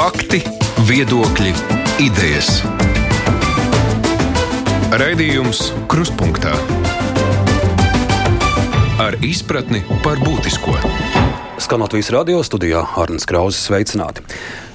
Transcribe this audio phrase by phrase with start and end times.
[0.00, 0.38] Fakti,
[0.88, 1.50] viedokļi,
[2.00, 2.62] idejas.
[4.96, 5.60] Raidījums
[5.92, 6.54] Krustpunktā
[9.04, 10.72] ar izpratni par būtisko.
[11.60, 14.24] Skanot visu radio studijā, Arnēs Krausas sveicināti.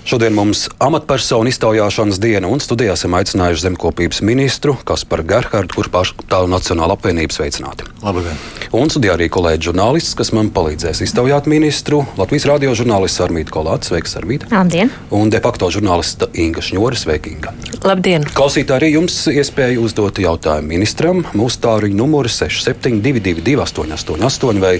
[0.05, 6.45] Šodien mums amatpersonu iztaujāšanas diena, un studijā esam aicinājuši zemkopības ministru Kasparu Gerhardu, kurš pārstāv
[6.51, 7.87] Nacionāla apvienību sveicināti.
[8.03, 8.37] Labdien!
[8.77, 13.89] Un studijā arī kolēģis žurnālists, kas man palīdzēs iztaujāt ministru, Latvijas radio žurnālists Armīti Kolāts,
[13.89, 14.51] sveiks Armīti!
[14.53, 14.93] Labdien!
[15.09, 17.57] Un de facto žurnālista Inga Šņore, sveika Inga!
[17.81, 18.29] Labdien!
[18.37, 21.25] Klausīt arī jums iespēju uzdot jautājumu ministram.
[21.33, 24.77] Mūsu tāruņa numurs 6722, 888 vai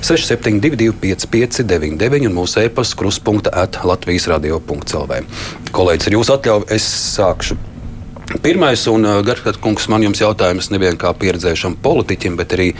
[0.00, 5.22] 6722, 559, un mūsu e-pasta kruspunkta at Latvijas radio.clv.
[5.76, 7.56] Kolēģis, ar jūsu atļauju es sākšu.
[8.42, 12.72] Pirmais, un uh, Garfēta kungs, man jums jautājums nevien kā pieredzējušam politiķim, bet arī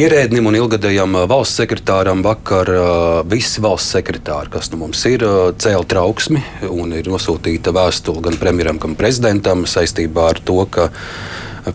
[0.00, 2.86] ierēdnim un ilgadējam uh, valsts sekretāram vakar uh,
[3.28, 5.26] visi valsts sekretāri, kas nu mums ir,
[5.60, 10.88] cēla trauksmi un ir nosūtīta vēstule gan premjeram, gan prezidentam saistībā ar to, ka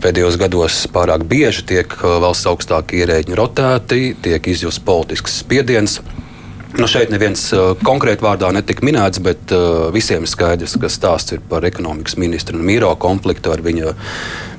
[0.02, 6.00] pēdējos gados pārāk bieži tiek valsts augstākie ierēģi rotēti, tiek izjusts politisks spiediens.
[6.76, 11.32] Nu, šeit neviens uh, konkrēti vārdā netika minēts, bet uh, visiem ir skaidrs, ka stāsts
[11.32, 13.94] ir par ekonomikas ministru un Mīro konfliktu ar viņa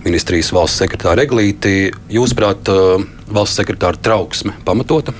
[0.05, 1.91] ministrijas valsts sekretāru Eglīti.
[2.09, 5.13] Jūsuprāt, uh, valsts sekretāra trauksme pamatota?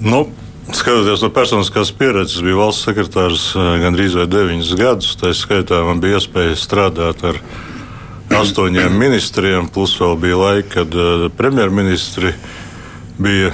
[0.00, 0.26] Nu,
[0.66, 5.12] Skatoties no personiskās pieredzes, bija valsts sekretārs gandrīz vai deviņus gadus.
[5.20, 7.38] Tā skaitā man bija iespēja strādāt ar
[8.34, 10.96] astoņiem ministriem, plus vēl bija laika, kad
[11.38, 12.32] premjerministri
[13.18, 13.52] bija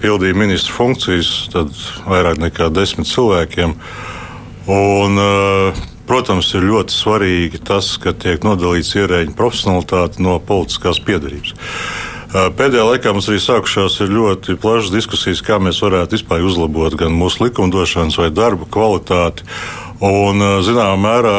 [0.00, 1.72] pildīja ministru funkcijas, tad
[2.06, 3.76] vairāk nekā desmit cilvēkiem.
[4.66, 11.54] Un, eh, protams, ir ļoti svarīgi tas, ka tiek nodalīts ierēģiņa profesionalitāte no politiskās piedarības.
[12.34, 17.14] Eh, pēdējā laikā mums arī sākušās ļoti plašas diskusijas, kā mēs varētu vispār uzlabot gan
[17.14, 19.42] mūsu likumdošanas vai darba kvalitāti.
[19.96, 21.36] Un, eh, zināmā mērā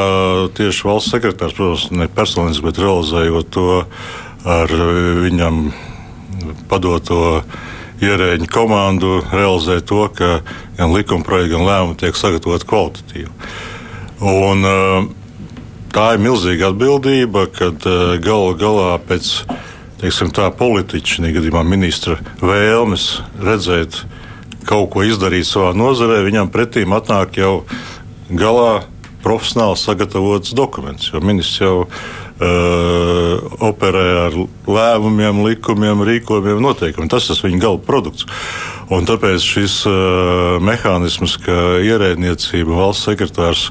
[0.57, 3.83] tieši valsts sekretārs, protams, ne personiski, bet realizējot to
[4.47, 5.73] ar viņam
[6.69, 7.43] padoto
[8.01, 10.41] ierēģi komandu realizē to, ka
[10.77, 13.29] gan likumprojekti, gan lēmumi tiek sagatavoti kvalitatīvi.
[14.21, 14.63] Un,
[15.93, 17.83] tā ir milzīga atbildība, kad
[18.23, 19.33] galu galā pēc
[20.01, 23.09] teiksim, tā politiķa, gadījumā ministra vēlmes
[23.41, 24.03] redzēt
[24.67, 27.53] kaut ko izdarīt savā nozarē, viņam pretīm atnāk jau
[28.29, 28.85] galā
[29.23, 31.11] profesionāli sagatavots dokuments.
[31.13, 31.75] Jo ministrs jau
[32.37, 34.35] Uh, operē ar
[34.69, 37.09] lēmumiem, likumiem, rīkojumiem, noteikumiem.
[37.09, 38.27] Tas ir viņa gala produkts.
[38.93, 43.63] Un tāpēc šis uh, mehānisms, ka ierēdniecība, valsts sekretārs,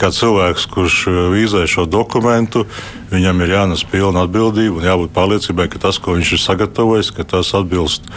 [0.00, 0.96] kā cilvēks, kurš
[1.34, 2.64] vīzē šo dokumentu,
[3.12, 7.52] viņam ir jānes pilna atbildība un jābūt pārliecībai, ka tas, ko viņš ir sagatavojis, tas
[7.60, 8.08] atbilst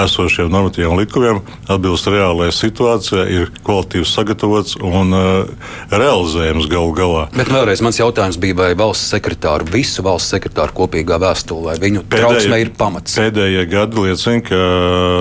[0.00, 1.40] esošiem normatīviem likumiem,
[1.70, 7.24] atbilst reālajai situācijai, ir kvalitīvs sagatavots un uh, realizējams galu galā.
[7.34, 12.04] Bet vēlreiz mans jautājums bija, vai valsts sekretāru, visu valsts sekretāru kopīgā vēstule, vai viņu
[12.12, 13.16] trauksmē ir pamats?
[13.20, 14.60] Pēdējie gadi liecina, ka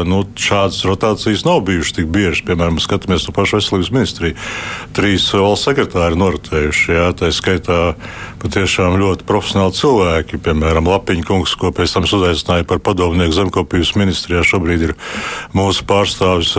[0.09, 2.43] nu, šādas rotācijas nav bijušas tik biežas.
[2.47, 4.37] Piemēram, skatāmies no pašu veselības ministriju.
[4.97, 7.79] Trīs valsts sekretāri norotējuši, jā, tā skaitā
[8.43, 10.41] patiešām ļoti profesionāli cilvēki.
[10.43, 14.43] Piemēram, Lapiņa kungs, ko pēc tam uzaicināja par padomnieku zemkopības ministrijā.
[14.43, 14.95] Šobrīd šobrīd ir
[15.53, 16.55] mūsu pārstāvis.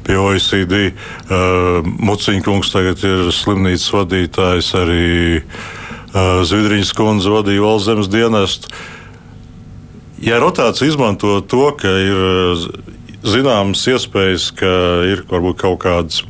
[0.00, 8.08] Pie OECD uh, Muciņkungs tagad ir slimnīcas vadītājs, arī uh, Zvidriņas kundze vadīja valsts zemes
[8.08, 8.72] dienestu.
[10.24, 12.64] Ja rotācija izmanto to, ka ir
[13.24, 14.72] zināmas iespējas, ka
[15.08, 16.24] ir varbūt kaut kādas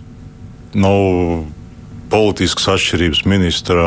[0.74, 1.46] nav.
[2.10, 3.84] Politiskas atšķirības ministra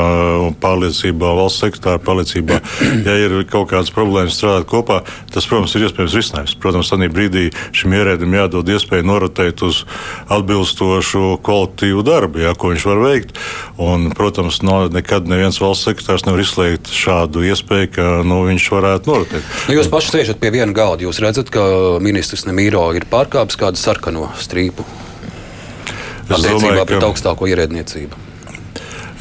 [0.63, 2.59] pārliecībā, valsts sekretāra pārliecībā.
[3.03, 5.01] Ja ir kaut kādas problēmas strādāt kopā,
[5.33, 6.53] tas, protams, ir iespējams risinājums.
[6.61, 9.81] Protams, tādā brīdī šim ierēdim jādod iespēju norotēt uz
[10.31, 13.39] atbilstošu kvalitīvu darbu, jā, ko viņš var veikt.
[13.81, 19.11] Un, protams, no, nekad neviens valsts sekretārs nevar izslēgt šādu iespēju, ka nu, viņš varētu
[19.11, 19.53] norotēt.
[19.67, 21.07] Nu, jūs paši sēžat pie viena galda.
[21.07, 21.63] Jūs redzat, ka
[22.03, 24.87] ministrs Nemīro ir pārkāpis kādu sarkano strīpu
[26.29, 28.29] attiecībā pret augstāko ierēdniecību?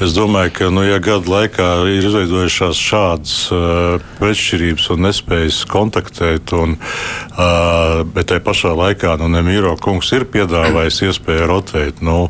[0.03, 6.51] Es domāju, ka, nu, ja gadu laikā ir izveidojušās šādas uh, pretšķirības un nespējas kontaktēt,
[6.59, 12.03] un, uh, bet tajā pašā laikā nu, Nemīro kungs ir piedāvājis iespēju rotēt.
[12.03, 12.25] Nu,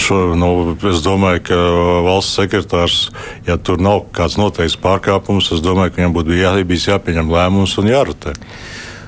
[0.00, 0.50] šo, nu,
[0.88, 1.60] es domāju, ka
[2.06, 3.00] valsts sekretārs,
[3.48, 7.76] ja tur nav kāds noteikts pārkāpums, es domāju, ka viņam būtu jā, bijis jāpieņem lēmums
[7.82, 8.38] un jārotē.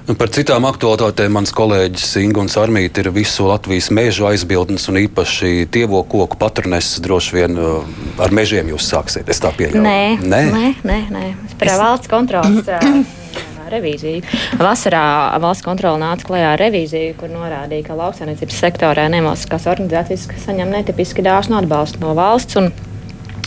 [0.08, 5.66] Un par citām aktualitātēm mans kolēģis Ingūns Armīts ir visu Latvijas mežu aizbildnis un īpaši
[5.69, 7.82] tievo koku paturneses droši vien uh,
[8.25, 9.28] ar mežiem jūs sāksiet.
[9.28, 9.82] Es tā pieļauju.
[9.84, 10.70] Nē, nē, nē.
[10.88, 11.25] nē, nē.
[11.44, 12.70] Es par valsts kontrolas.
[13.75, 14.22] revīziju.
[14.56, 15.02] Vasarā
[15.44, 21.26] valsts kontrole nāca klajā ar revīziju, kur norādīja, ka lauksaimniecības sektorā nevalstiskās organizācijas saņem netipiski
[21.26, 22.56] dāsnu atbalstu no valsts.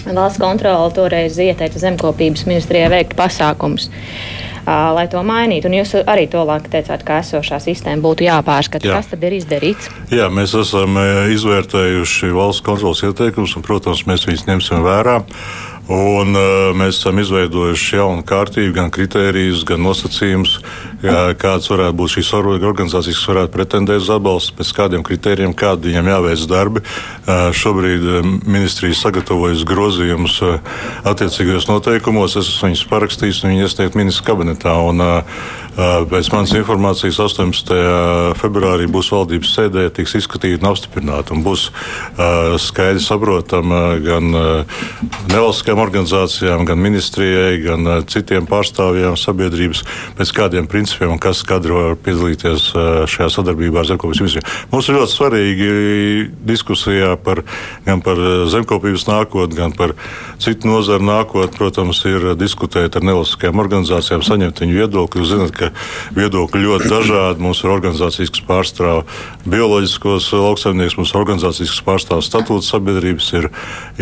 [0.05, 3.89] Valsts kontrole toreiz ieteica zemkopības ministrijai veikt pasākumus
[4.65, 5.69] lai to mainītu.
[5.69, 8.87] Un jūs arī to laiku teicāt, ka esošā sistēma būtu jāpārskata.
[8.87, 8.99] Jā.
[8.99, 9.89] Kas tad ir izdarīts?
[10.13, 10.99] Jā, mēs esam
[11.33, 15.21] izvērtējuši valsts kontrolas ieteikumus, un, protams, mēs viņus ņemsim vērā.
[15.91, 20.59] Un, uh, mēs esam izveidojuši jaunu kārtību, gan kritērijus, gan nosacījumus,
[21.01, 26.11] kādas varētu būt šīs organizācijas, kas varētu pretendēt uz atbalstu, pēc kādiem kritērijiem, kādi viņam
[26.11, 26.83] jāveic darbi.
[26.83, 28.05] Uh, šobrīd
[28.45, 30.77] ministrija sagatavojas grozījumus uh,
[31.09, 32.37] attiecīgajos noteikumos.
[32.37, 34.77] Es esmu viņus parakstījis un viņi iesniegt ministru kabinetā.
[34.91, 37.77] Un, uh, Pēc manas informācijas 18.
[38.35, 41.31] februārī būs valdības sēdē, tiks izskatīta un apstiprināta.
[41.31, 41.69] Un būs
[42.59, 49.85] skaidri saprotama gan nevalstiskajām organizācijām, gan ministrijai, gan citiem pārstāvjiem sabiedrības,
[50.19, 52.71] pēc kādiem principiem un kas kadri var piedalīties
[53.11, 54.45] šajā sadarbībā ar zemkopības ministriju.
[54.71, 55.69] Mums ir ļoti svarīgi
[56.47, 57.43] diskusijā par,
[57.85, 58.19] gan par
[58.51, 59.95] zemkopības nākotni, gan par
[60.41, 61.57] citu nozaru nākotni.
[61.57, 65.21] Protams, ir diskutēt ar nevalstiskajām organizācijām, saņemt viņu viedokli.
[65.21, 65.71] Jūs zināt, ka
[66.17, 67.43] viedokļi ļoti dažādi.
[67.43, 69.03] Mums ir organizācijas, kas pārstāv
[69.49, 73.51] bioloģiskos lauksaimniekus, mums ir organizācijas, kas pārstāv statūtu sabiedrības, ir,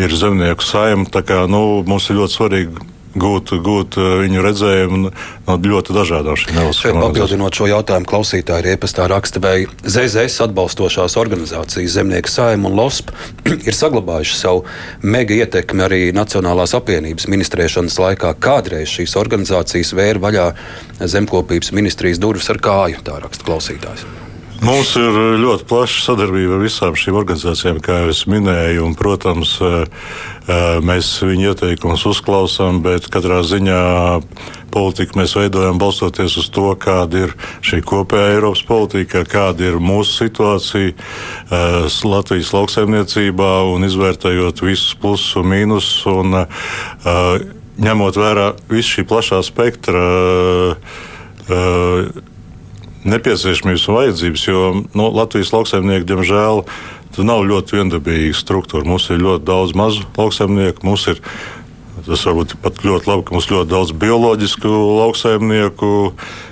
[0.00, 1.20] ir zemnieku saimta.
[1.20, 6.38] Tā kā nu, mums ir ļoti svarīgi gūt, gūt eh, viņu redzējumu no ļoti dažādām
[6.38, 7.16] šīm nevalstiskām organizācijām.
[7.16, 13.12] Papildinot šo jautājumu, klausītāji ir iepastā raksta, vai ZZS atbalstošās organizācijas Zemnieku saima un LOSP
[13.68, 14.64] ir saglabājuši savu
[15.02, 18.34] mega ietekmi arī Nacionālās apvienības ministrēšanas laikā.
[18.40, 20.48] Kādreiz šīs organizācijas vēra vaļā
[21.00, 24.29] zemkopības ministrijas durvis ar kāju, tā raksta klausītājs.
[24.60, 28.82] Mums ir ļoti plaša sadarbība ar visām šīm organizācijām, kā jau es minēju.
[28.84, 29.86] Un, protams, eh,
[30.52, 34.20] eh, mēs viņu ieteikumus uzklausām, bet katrā ziņā
[34.70, 37.32] politiku mēs veidojam balstoties uz to, kāda ir
[37.64, 45.36] šī kopējā Eiropas politika, kāda ir mūsu situācija eh, Latvijas lauksaimniecībā un izvērtējot visus plusus
[45.40, 46.04] un mīnusus.
[46.04, 46.36] Un,
[47.80, 50.04] ņemot vērā visu šī plašā spektra
[53.04, 54.64] nepieciešamības un vajadzības, jo
[54.94, 56.64] nu, Latvijas lauksaimnieki, diemžēl,
[57.20, 58.86] nav ļoti viendabīga struktūra.
[58.88, 61.20] Mums ir ļoti daudz mazu lauksaimnieku, mums ir
[62.06, 64.70] tas varbūt pat ļoti labi, ka mums ir ļoti daudz bioloģisku
[65.00, 65.90] lauksaimnieku.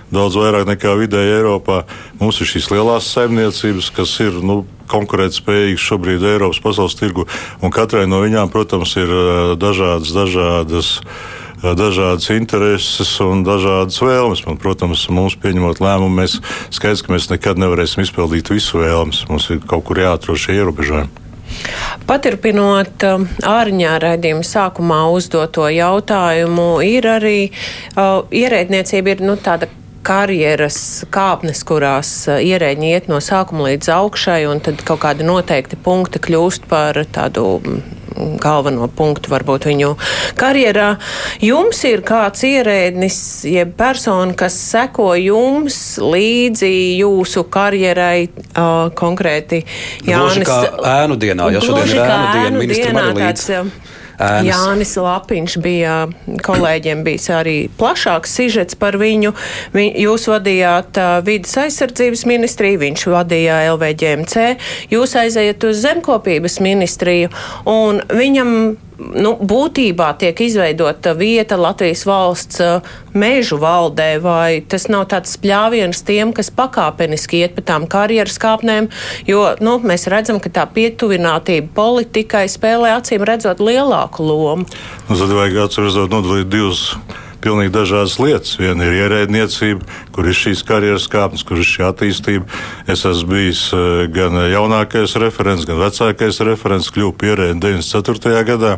[0.09, 1.83] Daudz vairāk nekā vidēji Eiropā.
[2.17, 7.27] Mums ir šīs lielās saimniecības, kas ir nu, konkurētspējīgas šobrīd Eiropas pasaules tirgu.
[7.61, 9.13] Katrai no viņām, protams, ir
[9.61, 14.45] dažādas, dažādas uh, dažādas intereses un dažādas vēlmes.
[14.47, 16.39] Man, protams, mums pieņemot lēmumu, mēs
[16.75, 19.25] skaidrs, ka mēs nekad nevarēsim izpildīt visu vēlmes.
[19.31, 21.27] Mums ir kaut kur jāatrod šie ierobežojumi.
[22.09, 23.05] Paturpinot
[23.49, 29.71] ārņā raidījuma sākumā uzdoto jautājumu, ir arī uh, ierēdniecība ir nu, tāda
[30.09, 36.23] karjeras kāpnes, kurās ierēģi iet no sākuma līdz augšai, un tad kaut kādi noteikti punkti
[36.29, 37.59] kļūst par tādu
[38.43, 39.93] galveno punktu varbūt viņu
[40.39, 40.89] karjerā.
[41.45, 43.19] Jums ir kāds ierēdnis,
[43.49, 49.63] jeb persona, kas seko jums līdzi jūsu karjerai uh, konkrēti
[50.07, 50.43] Jānis.
[50.43, 50.59] Gluži kā
[51.03, 53.63] ēnu dienā, ja šodien ir ēnu diena, ministram arī līdzi.
[54.19, 54.49] Ēnas.
[54.49, 55.95] Jānis Lapiņš bija
[56.43, 59.31] kolēģiem bijis arī plašāks sižets par viņu.
[59.77, 64.49] Vi, jūs vadījāt uh, vidas aizsardzības ministriju, viņš vadīja LVģMC,
[64.91, 67.31] jūs aizējat uz zemkopības ministriju,
[67.71, 68.53] un viņam
[68.99, 76.03] nu, būtībā tiek izveidota vieta Latvijas valsts uh, mežu valdē, vai tas nav tāds spļāviens
[76.07, 78.91] tiem, kas pakāpeniski iet pa tām karjeras kāpnēm,
[79.29, 84.69] jo nu, mēs redzam, ka tā pietuvinātība politikai spēlē acīm redzot lielāku lomu.
[85.09, 86.93] Nu, tad vajag atcerēties nodalīt divus
[87.45, 88.57] pilnīgi dažādas lietas.
[88.61, 92.49] Viena ir ierēdniecība, kur ir šīs karjeras kāpnes, kur ir šī attīstība.
[92.91, 97.63] Es esmu bijis eh, gan jaunākais referents, gan vecākais referents, kļuvu pierēdnis
[97.95, 98.45] 94.
[98.49, 98.77] gadā.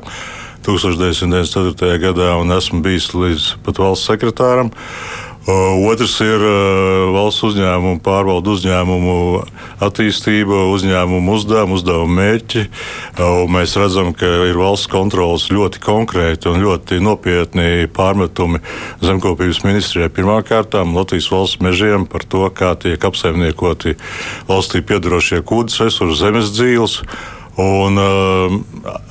[0.61, 1.95] 1994.
[2.03, 4.69] gadā un esmu bijis līdz pat valsts sekretāram.
[4.69, 6.43] Uh, Otrs ir
[7.15, 9.15] valsts uzņēmumu, pārvaldu uzņēmumu
[9.81, 12.67] attīstība, uzņēmumu uzdevumi, uzdevumu mērķi.
[13.49, 18.61] Mēs redzam, ka ir valsts kontrolas ļoti konkrēti un ļoti nopietni pārmetumi
[19.01, 23.97] zemkopības ministrijai pirmkārt Latvijas valsts mežiem par to, kā tiek apsaimniekoti
[24.51, 27.01] valstī piedarošie kūdas resursi, zemes dzīves.
[27.61, 28.55] Un, uh,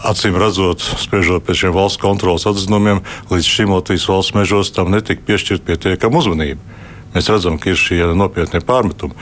[0.09, 5.25] acīm redzot, spriežot pēc šiem valsts kontrolas atzinumiem, līdz šim Latvijas valsts mežos tam netika
[5.27, 6.77] piešķirta pietiekama uzmanība.
[7.13, 9.17] Mēs redzam, ka ir šie nopietnie pārmetumi.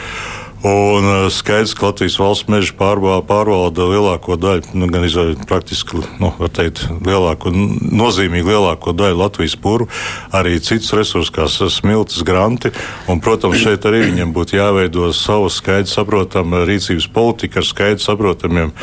[0.63, 6.31] Un uh, skaidrs, ka Latvijas valsts meža pārvalda, lielāko daļu, nu, gan izvēl, praktiski nu,
[6.49, 9.85] teikt, lielāko, nozīmīgi lielāko daļu Latvijas puru,
[10.33, 12.71] arī citus resursus, kā smilts, granti.
[13.05, 18.73] Un, protams, šeit arī viņiem būtu jāveido savu skaidru saprotamu rīcības politiku ar skaidru saprotamiem.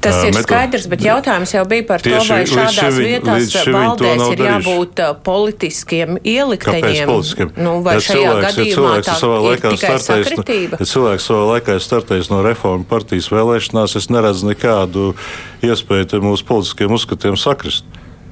[0.00, 0.48] Tas uh, ir meto...
[0.48, 5.04] skaidrs, bet jautājums jau bija par Tieši, to, vai šādās šim, vietās valdēs ir jābūt
[5.04, 7.14] uh, politiskiem ielikteņiem.
[7.60, 9.20] Nu, vai ja šajā cilvēks, gadījumā ja tā
[9.52, 10.80] ir tikai sakritība?
[10.80, 15.14] Ja cilvēks savā laikā ir startējis no reformu partijas vēlēšanās, es neredzu nekādu
[15.62, 17.84] iespēju mūsu politiskiem uzskatiem sakrist.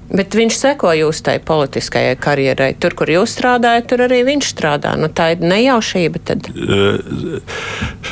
[0.06, 2.76] Bet viņš seko jūsu tai politiskajai karjerai.
[2.78, 4.92] Tur, kur jūs strādājat, tur arī viņš strādā.
[4.94, 6.20] Nu, tā ir nejaušība.
[6.22, 6.46] Tad.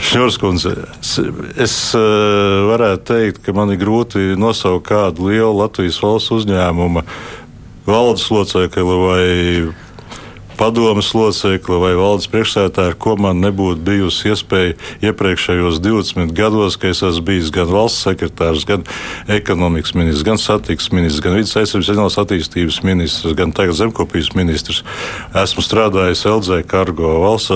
[0.02, 0.74] Šņūrs kundze,
[1.54, 7.06] es varētu teikt, ka man ir grūti nosaukt kādu lielu Latvijas valsts uzņēmumu
[7.86, 9.24] valdes locekli vai
[10.58, 14.74] padomas locekli vai valdes priekšsēdētāji, ar ko man nebūtu bijusi iespēja
[15.10, 18.86] iepriekšējos 20 gados, ka es esmu bijis gan valsts sekretārs, gan
[19.30, 24.82] ekonomikas ministrs, gan satiksmes ministrs, gan vidas aizsardzības reģionālās attīstības ministrs, gan tagad zemkopības ministrs.
[25.44, 27.52] Esmu strādājis LZ Cargo valsts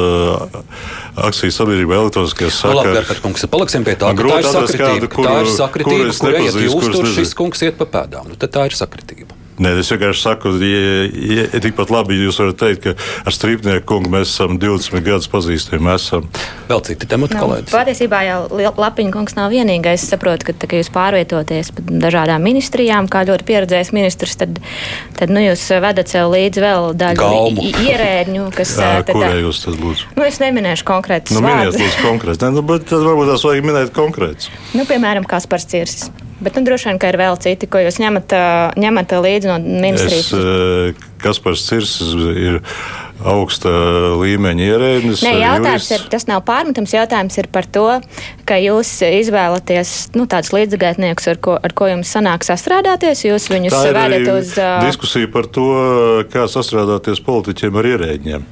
[1.18, 3.46] akciju sabiedrība elektroniskajās nu, sakars.
[3.52, 6.62] Paliksim pie tā, ka tā ir sakritība, kādu, kuru, tā ir sakritība, kur, kur iet
[6.66, 8.32] jūs tur, šis kungs iet pa pēdām.
[8.32, 9.37] Nu, tā ir sakritība.
[9.58, 12.92] Nē, es vienkārši saku, ja, ja, ja tikpat labi jūs varat teikt, ka
[13.26, 15.80] ar strīpnieku kungu mēs esam 20 gadus pazīstami.
[15.88, 16.28] Mēs esam
[16.68, 17.72] vēl citi temati nu, kolēģi.
[17.74, 18.38] Patiesībā jau
[18.78, 20.04] Lapiņa kungs nav vienīgais.
[20.04, 24.60] Es saprotu, ka, tā, ka jūs pārvietoties pa dažādām ministrijām, kā ļoti pieredzējis ministrs, tad,
[25.18, 28.76] tad nu, jūs vedat sev līdzi vēl daļu ierēģņu, kas.
[28.78, 30.06] Jā, tad, kurai jūs tas būs?
[30.14, 31.34] Nu, es neminēšu konkrētus.
[31.34, 32.44] Nu, miniet, lūdzu, konkrēts.
[32.44, 34.52] Ne, nu, bet tad varbūt tās vajag minēt konkrēts.
[34.78, 36.10] Nu, piemēram, Kaspars Cirsis.
[36.38, 38.34] Bet nu, droši vien, ka ir vēl citi, ko jūs ņemat,
[38.78, 40.30] ņemat līdzi no ministrijas.
[40.30, 42.60] Es, Kaspars Cirsis ir
[43.26, 43.70] augsta
[44.20, 45.24] līmeņa ierēdnis.
[45.26, 47.86] Nē, jautājums ir, tas nav pārmetums, jautājums ir par to,
[48.46, 53.26] ka jūs izvēlaties nu, tādus līdzgaitniekus, ar ko, ar ko jums sanāk sastrādāties.
[53.26, 54.54] Jūs viņus vedat uz.
[54.86, 55.68] Diskusija par to,
[56.30, 58.48] kā sastrādāties politiķiem ar ierēģiem.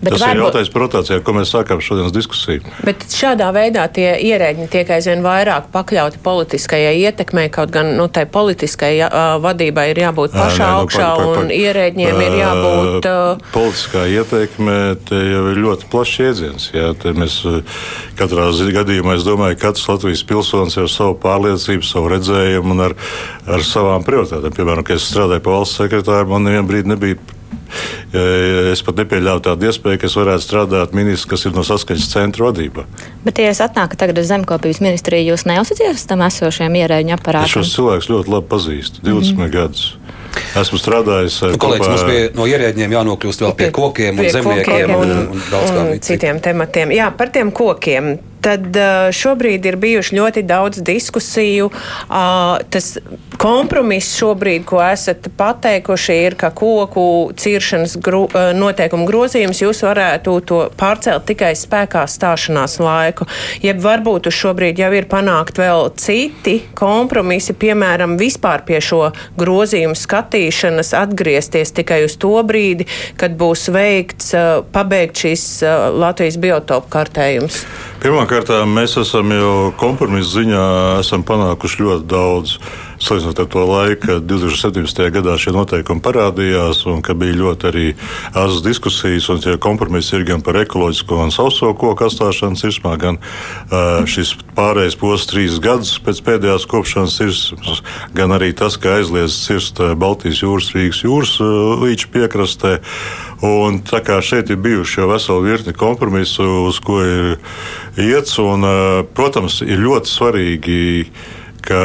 [0.00, 0.32] Bet Tas varbūt...
[0.32, 2.62] ir jautājums par rotāciju, ko mēs sākām šodienas diskusiju.
[2.88, 8.24] Bet šādā veidā tie ierēģi tiek aizvien vairāk pakļauti politiskajai ietekmei, kaut gan nu, tai
[8.24, 12.22] politiskajai uh, vadībai ir jābūt pašā Nē, nu, augšā par, par, par, un ierēģiem uh,
[12.24, 13.08] ir jābūt.
[13.10, 14.76] Uh, politiskā ietekme
[15.10, 16.70] te jau ir ļoti plašs jēdziens.
[16.72, 17.36] Jā, mēs
[18.16, 18.48] katrā
[18.80, 22.96] gadījumā, es domāju, katrs Latvijas pilsonis ar savu pārliecību, savu redzējumu un ar,
[23.44, 24.56] ar savām prioritātēm.
[24.56, 27.20] Piemēram, kad es strādāju pa valsts sekretāru, man nevienu brīdi nebija
[28.72, 32.48] Es pat nepieļauju tādu iespēju, ka es varētu strādāt ministrs, kas ir no saskaņas centra
[32.48, 32.86] vadībā.
[33.26, 37.46] Bet, ja es atnāku tagad uz zemkopības ministriju, jūs neuzticieties tam esošiem ierēģu aparātam?
[37.46, 39.54] Es šos cilvēkus ļoti labi pazīstu, 20 mm -hmm.
[39.54, 39.86] gadus.
[40.60, 41.90] Esmu strādājis ar nu, kolēģiem.
[41.90, 45.78] Mums pie, no ierēģiem jānokļūst vēl pie, pie kokiem un zemniekiem un, un, un, un,
[45.84, 46.94] un citiem tematiem.
[46.94, 48.76] Jā, par tiem kokiem tad
[49.16, 51.70] šobrīd ir bijuši ļoti daudz diskusiju.
[52.08, 52.92] Tas
[53.40, 57.04] kompromiss šobrīd, ko esat pateikuši, ir, ka koku
[57.40, 63.28] ciršanas gro, noteikumu grozījums jūs varētu to pārcelt tikai spēkā stāšanās laiku.
[63.64, 69.06] Jeb varbūt šobrīd jau ir panākt vēl citi kompromisi, piemēram, vispār pie šo
[69.40, 72.88] grozījumu skatīšanas atgriezties tikai uz to brīdi,
[73.20, 74.34] kad būs veikts
[74.74, 75.46] pabeigt šīs
[75.96, 77.64] Latvijas biotopu kartējums.
[78.00, 80.60] Pirmkārt, mēs esam jau kompromisu ziņā
[81.28, 82.54] panākuši ļoti daudz.
[83.00, 85.06] Salīdzinot ar to laiku, kad 2017.
[85.14, 87.84] gadā šie noteikumi parādījās, un ka bija ļoti arī
[88.28, 93.16] asas diskusijas, un tie kompromisi ir gan par ekoloģisko un sauso koku atstāšanu cirsmā, gan
[93.16, 97.80] uh, šis pārējais posms trīs gadus pēc pēdējās kopšanas cirsmas,
[98.12, 101.34] gan arī tas, ka aizliedz cirst Baltijas jūras, Rīgas jūras
[101.80, 102.76] līča piekrastē.
[103.40, 107.38] Un tā kā šeit ir bijuši jau veseli virkni kompromisu, uz ko ir
[107.96, 108.68] iets, un,
[109.16, 110.80] protams, ir ļoti svarīgi
[111.64, 111.80] ka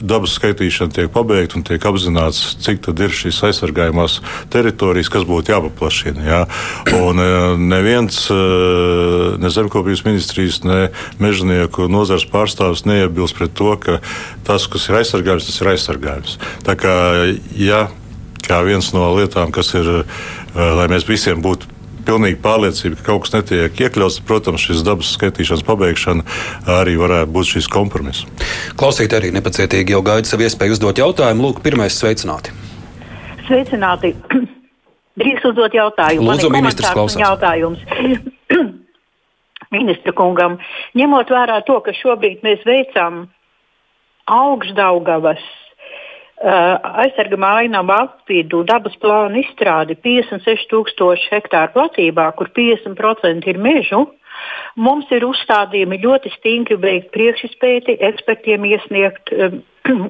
[0.00, 4.20] dabas skaitīšana tiek pabeigta un tiek apzināts, cik tad ir šīs aizsargājumās
[4.52, 6.24] teritorijas, kas būtu jāpaplašina.
[6.26, 6.40] Jā.
[6.96, 7.28] Un e,
[7.74, 8.40] neviens, e,
[9.42, 10.80] ne zemkopības ministrijas, ne
[11.22, 14.00] mežnieku nozars pārstāvis neiebilst pret to, ka
[14.46, 16.40] tas, kas ir aizsargājums, tas ir aizsargājums.
[16.66, 16.96] Tā kā,
[17.58, 17.86] ja,
[18.46, 21.75] kā viens no lietām, kas ir, e, lai mēs visiem būtu
[22.06, 24.20] pilnīga pārliecība, ka kaut kas netiek iekļauts.
[24.26, 26.26] Protams, šis dabas skaitīšanas pabeigšana
[26.78, 28.26] arī varētu būt šis kompromiss.
[28.78, 31.48] Klausīt arī nepacietīgi jau gaida savu iespēju uzdot jautājumu.
[31.48, 32.54] Lūk, pirmais sveicināti.
[33.48, 34.14] Sveicināti.
[35.20, 36.26] Drīkst uzdot jautājumu.
[36.28, 37.22] Lūdzu, ministrs klausās.
[37.22, 37.82] Jautājums.
[39.74, 40.60] Ministra kungam,
[40.94, 43.24] ņemot vērā to, ka šobrīd mēs veicam
[44.30, 45.42] augšdaugavas
[46.46, 54.04] Uh, aizsargama ainava apvidu dabas plānu izstrādi 56,000 hektāru platībā, kur 50% ir mežu.
[54.78, 59.32] Mums ir uzstādījumi ļoti stingri veikt priekšspēti, ekspertiem iesniegt
[59.90, 60.04] um,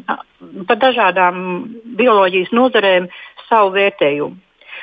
[0.68, 1.40] par dažādām
[2.02, 3.08] bioloģijas nozarēm
[3.46, 4.36] savu vērtējumu.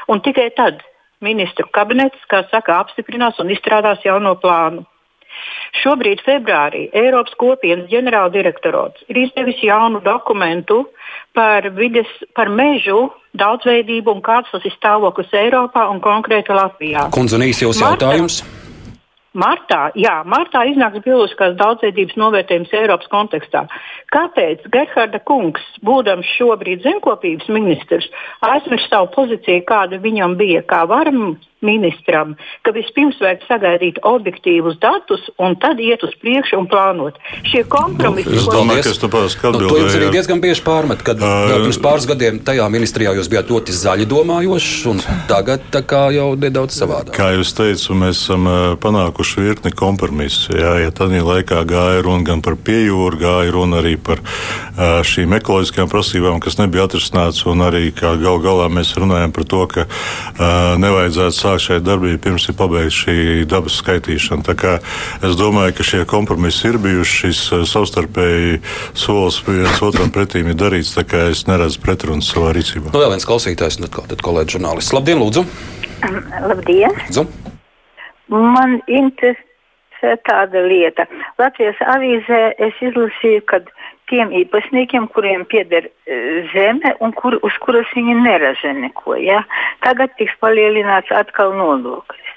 [0.10, 0.82] Un tikai tad
[1.22, 4.88] ministru kabinets, kā saka, apstiprinās un izstrādās jauno plānu.
[5.82, 10.84] Šobrīd, februārī, Eiropas kopienas ģenerāldirektorāts ir izdevis jaunu dokumentu
[11.34, 17.08] par, vides, par mežu daudzveidību un kāds tas ir stāvoklis Eiropā un konkrēti Latvijā.
[17.16, 18.44] Kundze, īsi jūsu jautājums.
[19.34, 23.64] Martā, jā, martā iznāks bioloģiskās daudzveidības novērtējums Eiropas kontekstā.
[24.14, 28.06] Kāpēc Gerharda kungs, būdams šobrīd zemkopības ministrs,
[28.46, 35.24] aizmirst savu pozīciju, kāda viņam bija kā varam ministram, ka vispirms vajag sagaidīt objektīvus datus
[35.42, 37.20] un tad iet uz priekšu un plānot.
[37.50, 40.66] Šie kompromisi, nu, es domāju, ka tas tāpēc, ka nu, to jums arī diezgan bieži
[40.66, 45.02] pārmet, kad uh, pirms pāris gadiem tajā ministrijā jūs bijāt ļoti zaļi domājošs un
[45.32, 47.16] tagad tā kā jau nedaudz savādāk.
[47.18, 48.48] Kā jūs teicu, mēs esam
[48.84, 50.56] panākuši virkni kompromisu.
[50.58, 55.36] Jā, ja tādā laikā gāja runa gan par piejūru, gāja runa arī par uh, šīm
[55.40, 60.74] ekoloģiskajām prasībām, kas nebija atrisināts, un arī gal galā mēs runājam par to, ka uh,
[60.82, 64.80] nevajadzētu sākt sāk šai darbībai, pirms ir pabeigta šī dabas skaitīšana.
[65.24, 67.14] Es domāju, ka šie kompromisi ir bijuši.
[67.24, 68.62] Šis eh, savstarpēji
[68.98, 70.96] solis viens otram pretīm ir darīts.
[70.98, 72.92] Es neredzu pretrunas savā rīcībā.
[72.92, 74.94] Nu, vēl viens klausītājs, un atkal kolēģis žurnālists.
[74.96, 75.46] Labdien, lūdzu!
[76.50, 76.98] Labdien!
[77.06, 77.28] Lūdzu.
[78.34, 81.06] Man interesē tāda lieta.
[81.42, 83.62] Latvijas avīzē es izlasīju, ka
[84.12, 86.18] tiem īpašniekiem, kuriem pieder e,
[86.54, 89.16] zeme un kur, uz kuras viņi neraža neko.
[89.22, 89.44] Ja?
[89.86, 92.32] Tagad tiks palielināts atkal nodoklis.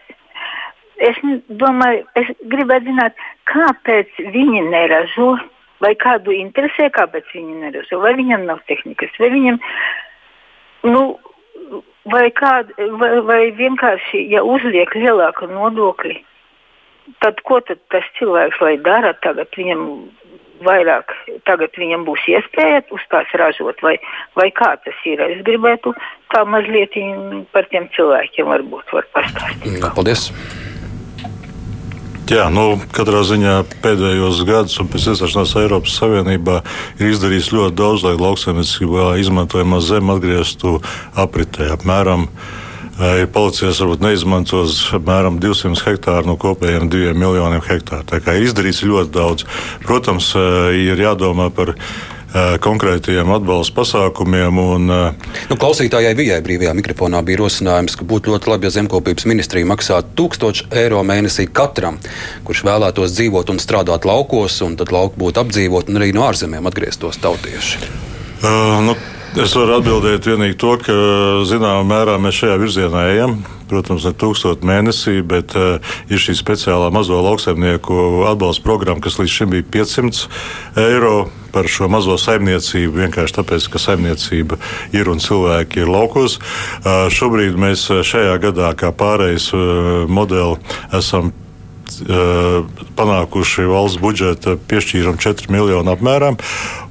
[0.96, 1.18] Es
[1.60, 3.18] domāju, es gribētu zināt,
[3.50, 5.34] kāpēc viņi neražo,
[5.84, 9.58] vai kādu interesē, kāpēc viņi neražo, vai viņam nav tehnikas, vai viņam,
[10.88, 11.02] nu,
[12.12, 16.16] vai, kād, vai, vai vienkārši, ja uzliek lielāku nodokli,
[17.22, 19.52] tad ko tad tas cilvēks lai dara tagad?
[19.56, 19.82] Viņam
[20.64, 21.12] vairāk
[21.48, 23.96] tagad viņam būs iespēja uz tās ražot, vai,
[24.38, 25.20] vai kā tas ir.
[25.20, 25.94] Es gribētu
[26.34, 26.96] tā mazliet
[27.52, 29.80] par tiem cilvēkiem varbūt var pastāstīt.
[29.80, 30.30] Jā, paldies!
[32.26, 33.52] Jā, nu, katrā ziņā
[33.84, 36.56] pēdējos gados, un pēc iestāšanās Eiropas Savienībā,
[36.98, 40.80] ir izdarījis ļoti daudz, lai lauksaimniecībā izmantojamā zeme atgrieztu
[41.14, 41.68] apritē.
[41.76, 42.26] Apmēram
[42.96, 48.06] ir palicies varbūt neizmantots apmēram 200 hektāru no kopējiem 2 miljoniem hektāru.
[48.08, 49.48] Tā kā ir izdarīts ļoti daudz.
[49.84, 50.32] Protams,
[50.76, 51.76] ir jādomā par
[52.60, 54.58] konkrētiem atbalsta pasākumiem.
[54.60, 59.68] Un, nu, klausītājai Vijai brīvajā mikrofonā bija rosinājums, ka būtu ļoti labi, ja zemkopības ministrija
[59.68, 62.00] maksātu 1000 eiro mēnesī katram,
[62.44, 66.68] kurš vēlētos dzīvot un strādāt laukos, un tad lauki būtu apdzīvot un arī no ārzemēm
[66.68, 67.84] atgrieztos tautieši.
[68.36, 68.96] Uh, nu,
[69.36, 70.94] Es varu atbildēt tikai to, ka
[71.44, 73.34] zināmā mērā mēs šajā virzienā ejam.
[73.68, 75.76] Protams, ne tūkstoši mēnesī, bet uh,
[76.08, 80.24] ir šī speciālā mazo lauksaimnieku atbalsta programma, kas līdz šim bija 500
[80.86, 82.96] eiro par šo mazo saimniecību.
[83.02, 84.56] Vienkārši tāpēc, ka saimniecība
[84.96, 86.38] ir un cilvēki ir laukos.
[86.40, 90.56] Uh, šobrīd mēs šajā gadā, kā pārējais uh, modeli,
[90.96, 91.34] esam
[91.86, 96.32] panākuši valsts budžeta piešķīrumu 4 miljonu apmērā,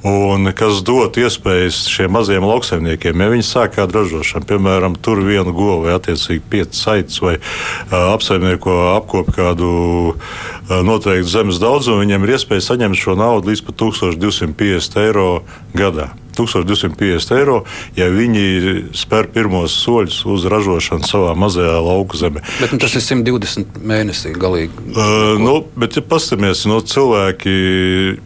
[0.08, 5.54] un kas dod iespējas šiem maziem lauksaimniekiem, ja viņi sāk kādu ražošanu, piemēram, tur vienu
[5.56, 9.72] govu vai attiecīgi piecas saites vai uh, apsaimnieko apkop kādu
[10.16, 15.30] uh, noteiktu zemes daudzumu, viņiem ir iespēja saņemt šo naudu līdz pat 1250 eiro
[15.76, 16.14] gadā.
[16.38, 17.62] 1250 eiro,
[17.98, 18.46] ja viņi
[18.96, 22.44] spēr pirmos soļus uz ražošanu savā mazajā lauku zemē.
[22.60, 24.86] Bet nu, tas ir 120 mēnesī galīgi.
[24.94, 27.56] Uh, nu, bet, ja paskatāmies, no cilvēki,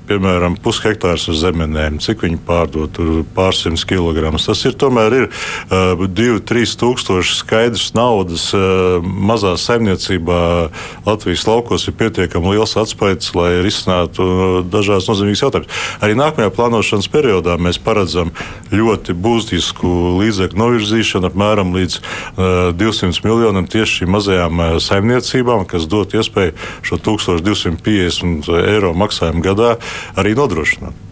[0.10, 3.00] piemēram, pushektārs ar zemenēm, cik viņi pārdod
[3.36, 10.42] pārsimt kilogramus, tas ir tomēr ir uh, 2-3 tūkstoši skaidrs naudas uh, mazā saimniecībā
[11.06, 15.86] Latvijas laukos ir pietiekami liels atspējas, lai risinātu dažādas nozīmīgas jautājumas.
[16.04, 18.32] Arī nākamajā plānošanas periodā mēs paredzam paredzam
[18.72, 25.90] ļoti būtisku līdzekļu novirzīšanu apmēram līdz uh, 200 miljoniem tieši šīm mazajām uh, saimniecībām, kas
[25.90, 29.76] dot iespēju šo 1250 eiro maksājumu gadā
[30.16, 31.06] arī nodrošināt.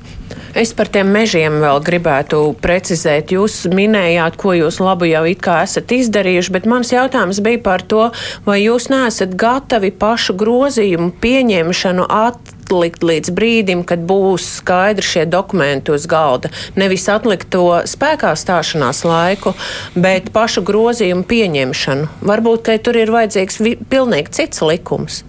[0.58, 3.30] Es par tiem mežiem vēl gribētu precizēt.
[3.36, 7.84] Jūs minējāt, ko jūs labu jau it kā esat izdarījuši, bet mans jautājums bija par
[7.86, 8.08] to,
[8.48, 15.26] vai jūs neesat gatavi pašu grozījumu pieņemšanu attīstīt atlikt līdz brīdim, kad būs skaidri šie
[15.26, 16.52] dokumenti uz galda.
[16.76, 19.56] Nevis atlikt to spēkā stāšanās laiku,
[19.96, 22.10] bet pašu grozījumu pieņemšanu.
[22.28, 25.24] Varbūt tur ir vajadzīgs pilnīgi cits likums.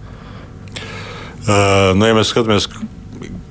[1.49, 2.67] Uh, nu, ja mēs skatāmies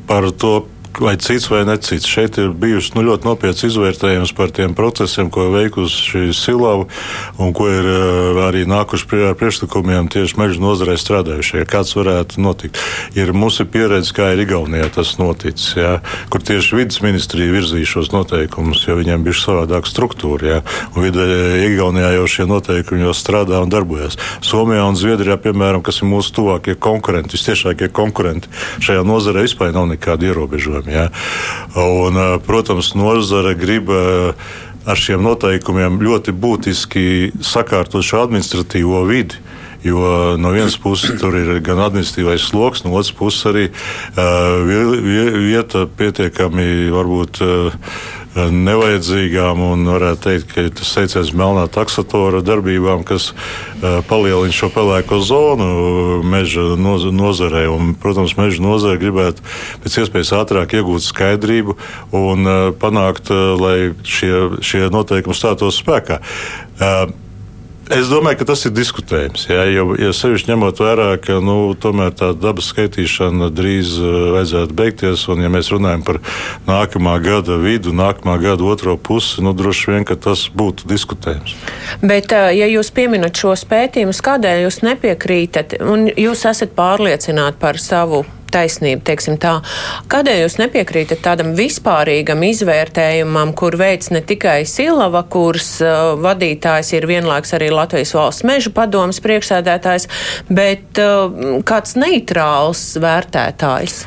[0.06, 0.68] par to
[1.00, 2.06] vai cits vai necits.
[2.06, 6.86] Šeit ir bijusi nu, ļoti nopietns izvērtējums par tiem procesiem, ko veikusi Silava
[7.38, 11.64] un ko ir uh, arī nākuši ar priekšlikumiem tieši meža nozarē strādājušie.
[11.70, 12.80] Kāds varētu notikt?
[13.18, 15.98] Ir mūsu pieredze, kā ir Igaunijā tas noticis, jā,
[16.32, 20.52] kur tieši vidas ministrija virzīja šos noteikumus, jo viņiem bija savādāka struktūra.
[20.52, 20.58] Jā,
[20.94, 21.26] un vidē
[21.68, 24.18] Igaunijā jau šie noteikumi jau strādā un darbojas.
[24.44, 28.50] Somijā un Zviedrijā, piemēram, kas ir mūsu tuvākie konkurenti, visciešākie konkurenti
[28.84, 30.87] šajā nozarē vispār nav nekāda ierobežojuma.
[30.92, 31.08] Ja?
[31.78, 33.92] Un, protams, nozare grib
[34.88, 37.04] ar šiem noteikumiem ļoti būtiski
[37.44, 39.40] sakārtot šo administratīvo vidi.
[39.84, 45.84] Jo no vienas puses tur ir gan administratīvais sloks, no otras puses arī uh, vieta
[45.86, 47.42] pietiekami varbūt.
[47.44, 47.76] Uh,
[48.36, 55.20] nevajadzīgām un varētu teikt, ka tas saistīts melnā taksatora darbībām, kas uh, palielina šo pelēko
[55.24, 55.68] zonu
[56.26, 57.66] meža noz nozarē.
[57.72, 59.44] Un, protams, meža nozare gribētu
[59.84, 61.78] pēc iespējas ātrāk iegūt skaidrību
[62.16, 66.22] un uh, panākt, lai šie, šie noteikumi stātos spēkā.
[67.88, 69.46] Es domāju, ka tas ir diskutējums.
[69.48, 75.24] Jā, jo, ja sevišķi ņemot vērā, ka nu, tā dabas skaitīšana drīz uh, vajadzētu beigties,
[75.32, 76.20] un ja mēs runājam par
[76.68, 81.56] nākamā gada vidu, nākamā gada otro pusi, nu, droši vien tas būtu diskutējums.
[82.04, 87.80] Bet, uh, ja jūs pieminat šos pētījumus, kādēļ jūs nepiekrītat, un jūs esat pārliecināti par
[87.80, 89.58] savu taisnība, teiksim tā.
[90.12, 97.08] Kādēļ jūs nepiekrītat tādam vispārīgam izvērtējumam, kur veids ne tikai Silava, kuras uh, vadītājs ir
[97.10, 100.08] vienlaiks arī Latvijas valsts meža padomas priekšsēdētājs,
[100.50, 104.04] bet uh, kāds neitrāls vērtētājs?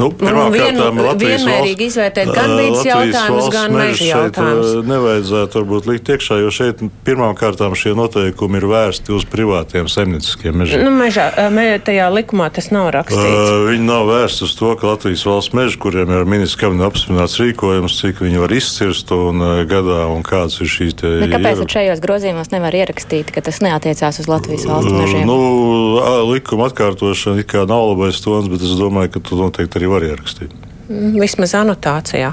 [0.00, 4.70] Nu, Pirmkārt, vienmērīgi izvērtēt gan vidas jautājumus, gan meža jautājumus.
[4.88, 10.84] Nevajadzētu varbūt likt iekšā, jo šeit pirmkārt šie noteikumi ir vērsti uz privātiem saimnieciskiem mežiem.
[10.86, 13.20] Nu, mežā, me, tajā likumā tas nav rakstīts.
[13.20, 17.36] Uh, viņi nav vērsti uz to, ka Latvijas valsts meži, kuriem ir ministrs kabineta apstiprināts
[17.42, 20.96] rīkojums, cik viņi var izcirst un uh, gadā un kāds ir šīs.
[21.00, 21.68] Bet kāpēc iera...
[21.76, 25.28] šajos grozījumos nevar ierakstīt, ka tas neatiecās uz Latvijas valsts mežiem?
[25.28, 29.80] Uh, nu, likuma atkārtošana it kā nav labais tons, bet es domāju, ka tu noteikti
[29.82, 30.56] arī var ierakstīt.
[30.88, 32.32] Mm, vismaz anotācijā.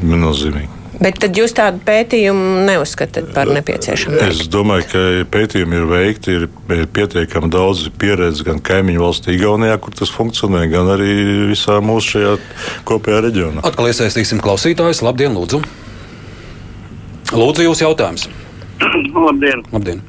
[0.00, 0.80] Nozīmīgi.
[1.00, 4.18] Bet tad jūs tādu pētījumu neuzskatāt par nepieciešamu?
[4.26, 9.96] Es domāju, ka pētījumi ir veikti, ir pietiekami daudz pieredzes gan kaimiņu valstī, Igaunijā, kur
[9.96, 11.14] tas funkcionē, gan arī
[11.54, 12.34] visā mūsu šajā
[12.90, 13.64] kopējā reģionā.
[13.64, 15.00] Atkal iesaistīsim klausītājus.
[15.06, 15.62] Labdien, lūdzu!
[17.32, 18.28] Lūdzu, jūs jautājums!
[19.16, 19.64] Labdien!
[19.72, 20.04] Labdien.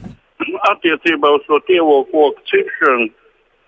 [0.74, 3.08] Attiecībā uz to tievo koku ciršanu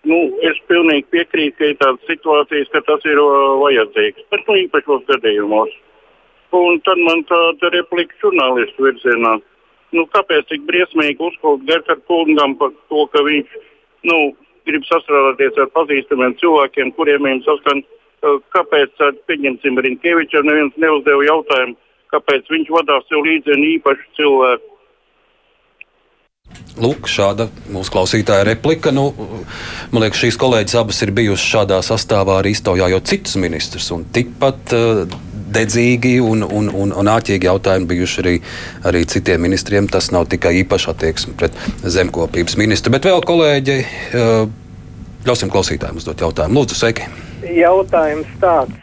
[0.04, 4.58] Nu, es pilnīgi piekrītu, ka ir tādas situācijas, ka tas ir uh, vajadzīgs, bet nu,
[4.66, 5.72] īpašos gadījumos.
[6.54, 9.38] Un tad man tāda replika žurnālistu virzienā.
[9.96, 13.56] Nu, kāpēc tik briesmīgi uzkalt Gerhard kungam par to, ka viņš
[14.12, 14.18] nu,
[14.68, 21.80] grib sastrādāties ar pazīstamiem cilvēkiem, kuriem viņam saskan, uh, kāpēc, pieņemsim, Rinkevičam neviens neuzdeva jautājumu,
[22.12, 24.73] kāpēc viņš vadās sev līdzi īpašu cilvēku
[26.74, 28.90] Lūk, šāda mūsu klausītāja replika.
[28.96, 29.12] Nu,
[29.94, 33.92] man liekas, šīs kolēģis abas ir bijušas šādā sastāvā arī iztaujājot citus ministrus.
[34.16, 35.04] Tikpat uh,
[35.54, 38.36] dedzīgi un, un, un, un āķīgi jautājumi bijuši arī,
[38.90, 39.90] arī citiem ministriem.
[39.92, 42.96] Tas nav tikai īpaši attieksme pret zemkopības ministru.
[42.96, 43.80] Bet vēl kolēģi,
[44.18, 44.48] uh,
[45.30, 46.58] ļausim klausītājiem uzdot jautājumu.
[46.58, 47.10] Lūdzu, sveiki!
[47.54, 48.80] Jautājums tāds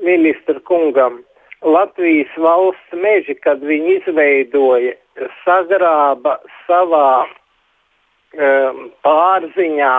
[0.00, 1.20] ministra kungam.
[1.60, 4.94] Latvijas valsts meži, kad viņi izveidoja
[5.44, 9.96] sagrāba savā um, pārziņā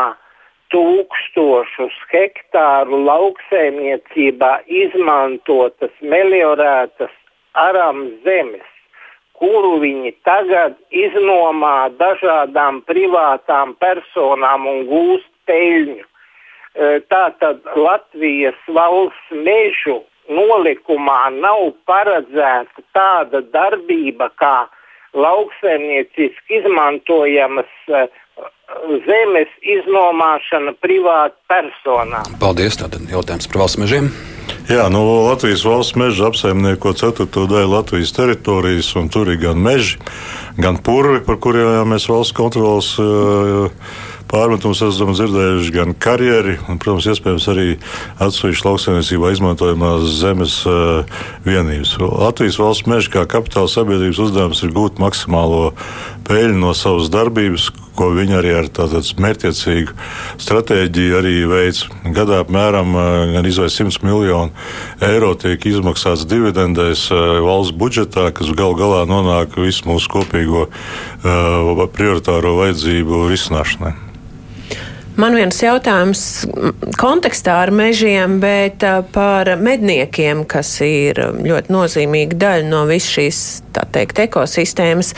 [0.74, 7.13] tūkstošus hektāru lauksēmniecībā izmantotas meliorētas
[7.54, 8.67] aram zemes,
[9.38, 16.06] kuru viņi tagad iznomā dažādām privātām personām un gūst peļņu.
[16.71, 20.00] E, tātad Latvijas valsts mežu
[20.31, 24.55] nolikumā nav paredzēta tāda darbība, kā
[25.17, 28.07] lauksaimnieciski izmantojamas uh,
[29.07, 32.37] zemes iznomāšana privātu personām.
[32.41, 32.79] Paldies.
[32.79, 34.11] Tātad jautājums par valsts mežiem.
[34.69, 39.99] Jā, nu, Latvijas valsts meža apsaimnieko ceturto daļu Latvijas teritorijas, un tur ir gan meži,
[40.61, 42.93] gan purvi, par kuriem mēs valsts kontrolas.
[43.01, 43.71] Uh,
[44.31, 47.67] pārmetumus esam dzirdējuši gan karjeri, un, protams, iespējams arī
[48.23, 51.03] atsevišķi lauksaimniecībā izmantojamās zemes uh,
[51.47, 51.97] vienības.
[51.99, 55.71] Latvijas valsts meža kā kapitāla sabiedrības uzdevums ir gūt maksimālo
[56.27, 59.95] peļņu no savas darbības, ko viņi arī ar tādu mērķiecīgu
[60.41, 61.83] stratēģiju arī veids.
[62.15, 62.95] Gadā apmēram
[63.33, 64.53] gan izvēs 100 miljonu
[65.03, 72.55] eiro tiek izmaksāts dividendēs valsts budžetā, kas gal galā nonāk visu mūsu kopīgo uh, prioritāro
[72.61, 74.11] vajadzību risināšanai.
[75.19, 76.21] Man viens jautājums
[76.95, 83.41] kontekstā ar mežiem, bet par medniekiem, kas ir ļoti nozīmīga daļa no visas šīs,
[83.91, 85.12] teikt, ekosistēmas.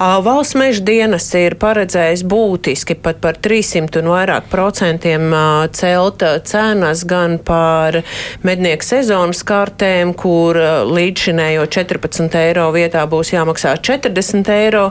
[0.00, 5.28] Valsts meža dienas ir paredzējis būtiski pat par 300 un vairāk procentiem
[5.76, 8.00] celt cenas gan par
[8.46, 10.56] mednieku sezonas kartēm, kur
[10.88, 14.88] līdzšinējo 14 eiro vietā būs jāmaksā 40 eiro,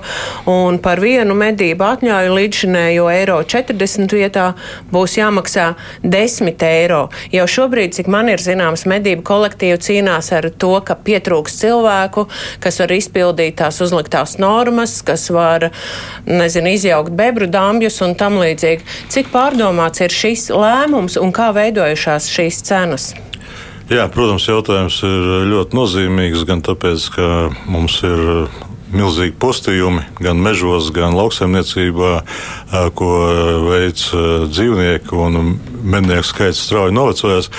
[0.53, 4.34] un par vienu medību atļauju līdzšinējo eiro 40 vietā
[4.91, 5.67] būs jāmaksā
[6.03, 7.01] 10 eiro.
[7.33, 12.27] Jau šobrīd, cik man ir zināms, medību kolektīvi cīnās ar to, ka pietrūks cilvēku,
[12.63, 15.69] kas var izpildīt tās uzliktās normas, kas var,
[16.27, 18.85] nezinu, izjaukt bebru dambjus un tam līdzīgi.
[19.13, 23.13] Cik pārdomāts ir šis lēmums un kā veidojušās šīs cenas?
[23.85, 27.27] Jā, protams, jautājums ir ļoti nozīmīgs gan tāpēc, ka
[27.69, 28.21] mums ir
[28.93, 32.11] milzīgi postījumi gan mežos, gan lauksaimniecībā,
[32.97, 33.09] ko
[33.69, 34.03] veic
[34.51, 37.49] dzīvnieki un mednieku skaits strauji novecojās.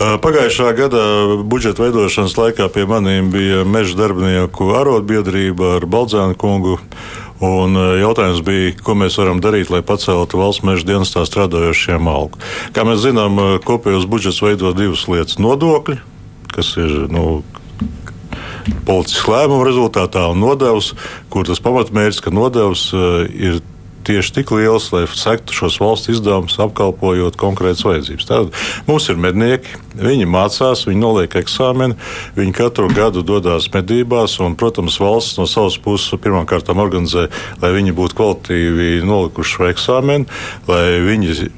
[0.00, 1.02] Pagājušā gada
[1.44, 6.78] budžeta veidošanas laikā pie maniem bija meža darbinieku arotbiedrība ar Baldzēnu kungu.
[7.40, 12.40] Un jautājums bija, ko mēs varam darīt, lai paceltu valsts meža dienestā strādājošiem algu.
[12.76, 15.96] Kā mēs zinām, kopējos budžets veido divas lietas- nodokļi,
[16.52, 17.42] kas ir nu,
[18.88, 20.94] politisku lēmumu rezultātā un nodevs,
[21.32, 23.60] kur tas pamatmērķis, ka nodevs uh, ir
[24.04, 28.26] tieši tik liels, lai sektu šos valsts izdevumus, apkalpojot konkrētas vajadzības.
[28.28, 28.56] Tad
[28.88, 31.98] mums ir mednieki, viņi mācās, viņi noliek eksāmenu,
[32.38, 37.28] viņi katru gadu dodas medībās, un, protams, valsts no savas puses pirmkārt organizē,
[37.62, 41.50] lai viņi būtu kvalitīvi nolikuši šo eksāmenu, lai viņi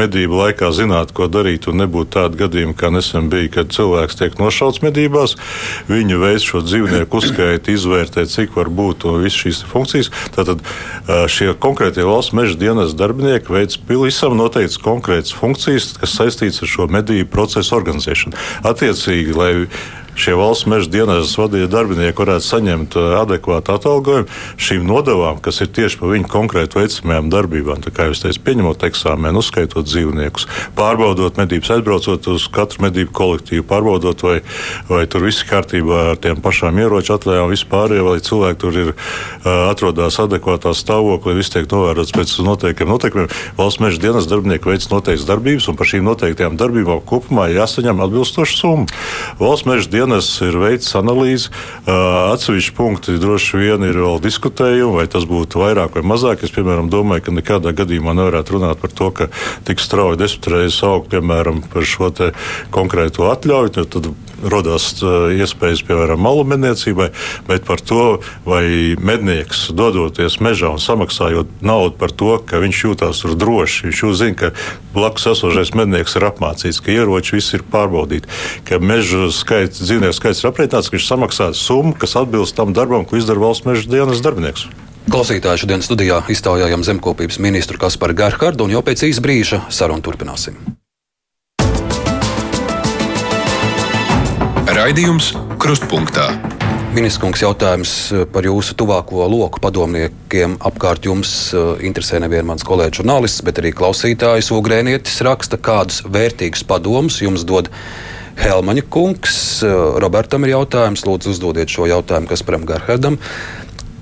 [0.00, 4.38] medību laikā zināt, ko darīt, un nebūtu tādu gadījumu, kā nesen bija, kad cilvēks tiek
[4.40, 5.36] nošauts medībās.
[5.90, 10.10] Viņu veids šo dzīvnieku uzskaiti, izvērtēt, cik var būt un visas šīs funkcijas.
[10.36, 10.64] Tātad
[11.30, 16.90] šie konkrētie valsts meža dienas darbinieki veids pavisam noteikts konkrētas funkcijas, kas saistītas ar šo
[16.90, 18.38] medību procesu organizēšanu.
[18.70, 19.52] Attiecīgi, lai
[20.20, 24.28] šie valsts meža dienas vadīja darbinieki varētu saņemt uh, adekvātu atalgojumu
[24.60, 27.80] šīm nodevām, kas ir tieši par viņu konkrēti veicamajām darbībām.
[27.84, 33.64] Tā kā jūs teicat, pieņemot eksāmenu, uzskaitot dzīvniekus, pārbaudot medības, aizbraucot uz katru medību kolektīvu,
[33.70, 34.36] pārbaudot, vai,
[34.90, 39.70] vai tur viss kārtībā ar tiem pašām ieroču atļaujām, vispār, vai cilvēki tur ir uh,
[39.70, 43.32] atrodas adekvātā stāvoklī, viss tiek novērots pēc noteiktiem noteikumiem.
[43.58, 48.58] Valsts meža dienas darbinieki veic noteiktas darbības, un par šīm noteiktajām darbībām kopumā jāsaņem atbilstoša
[48.60, 49.00] summa.
[49.40, 51.50] Valsts meža dienas dienas ir veids analīzi.
[51.86, 56.42] Atsevišķi punkti droši vien ir vēl diskutējumi, vai tas būtu vairāk vai mazāk.
[56.42, 59.28] Es, piemēram, domāju, ka nekādā gadījumā nevarētu runāt par to, ka
[59.68, 62.10] tik strauji desmit reizes aug, piemēram, par šo
[62.74, 63.86] konkrēto atļauju.
[63.86, 64.10] Tad
[64.42, 67.10] radās iespējas, piemēram, malu medniecībai,
[67.48, 73.22] bet par to, vai mednieks dodoties mežā un samaksājot naudu par to, ka viņš jūtas
[73.24, 73.88] tur droši.
[73.88, 74.52] Viņš zina, ka
[74.94, 78.30] blakus esošais mednieks ir apmācīts, ka ieroči viss ir pārbaudīti,
[78.68, 83.06] ka meža skaits, dzīvnieku skaits ir aprēķināts, ka viņš samaksā summu, kas atbilst tam darbam,
[83.06, 84.68] ko izdara valsts meža dienas darbinieks.
[85.10, 90.60] Klausītāji šodien studijā iztaujājam zemkopības ministru Kasparu Gerhardu, un jau pēc īsa brīža sarunu turpināsim.
[94.80, 96.30] Raidījums Krustpunktā.
[96.96, 103.02] Ministrs jautājums eh, par jūsu tuvāko loku padomniekiem apkārt jums eh, interesē nevien mans kolēģis
[103.02, 107.68] žurnālists, bet arī klausītājs Ugrēnietis raksta, kādus vērtīgus padomus jums dod
[108.40, 109.36] Helmaņa kungs.
[109.68, 113.20] Eh, Robertam ir jautājums, lūdzu uzdodiet šo jautājumu Kasparam Garhardam.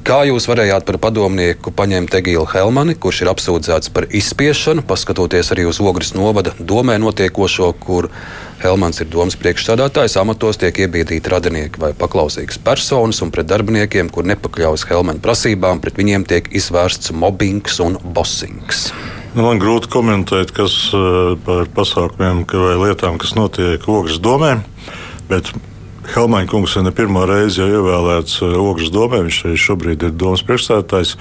[0.06, 5.66] Kā jūs varējāt par padomnieku paņemt Egilu Helmani, kurš ir apsūdzēts par izspiešanu, paskatoties arī
[5.68, 8.08] uz Ogres novada domē notiekošo, kur
[8.62, 14.26] Helmans ir domas priekšstādātājs, amatos tiek iebiedīti radinieki vai paklausīgas personas, un pret darbiniekiem, kur
[14.30, 18.88] nepakļaujas Helmana prasībām, pret viņiem tiek izvērsts mobbings un bossings.
[19.34, 24.56] Nu, man grūti komentēt, kas eh, par pasākumiem vai lietām, kas notiek Ogres domē.
[25.28, 25.52] Bet
[26.08, 29.24] Helmaņa kungs ne pirmā reize jau ievēlēts uh, Ogres domē.
[29.26, 31.16] Viņš šobrīd ir domas priekšstādātājs.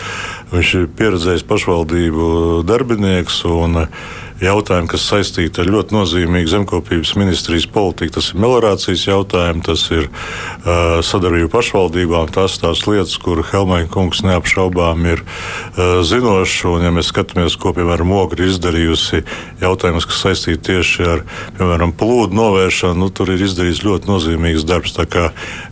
[0.54, 2.30] Viņš ir pieredzējis pašvaldību
[2.68, 3.42] darbinieks.
[3.52, 8.18] Un, uh, jautājumi, kas saistīti ar ļoti nozīmīgu zemkopības ministrijas politiku.
[8.18, 12.30] Tas ir melorācijas jautājumi, tas ir uh, sadarbība pašvaldībām.
[12.36, 16.60] Tas tās lietas, kur Helmēna kungs neapšaubām ir uh, zinošs.
[16.70, 19.24] Un, ja mēs skatāmies, ko piemēram Ogri izdarījusi,
[19.64, 21.26] jautājumus, kas saistīti tieši ar
[21.58, 24.96] piemēram, plūdu novēršanu, nu, tur ir izdarīts ļoti nozīmīgs darbs.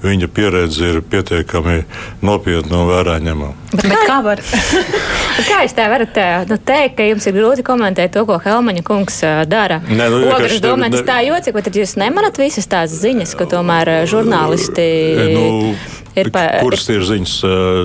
[0.05, 1.83] Viņa pieredze ir pietiekami
[2.25, 3.53] nopietna un vērā ņemama.
[3.75, 4.41] Bet kā var,
[5.35, 6.15] Kā jūs tā varat
[6.47, 9.19] nu, teikt, ka jums ir grūti komentēt to, ko Helmaņa kungs
[9.51, 9.81] dara?
[9.83, 13.91] Nē, nu, Ogres domāts tā jocīgi, vai tad jūs nemanat visas tās ziņas, ka tomēr
[14.07, 14.87] žurnālisti
[15.35, 15.43] nu,
[16.15, 17.35] ir pa, kuras ir ziņas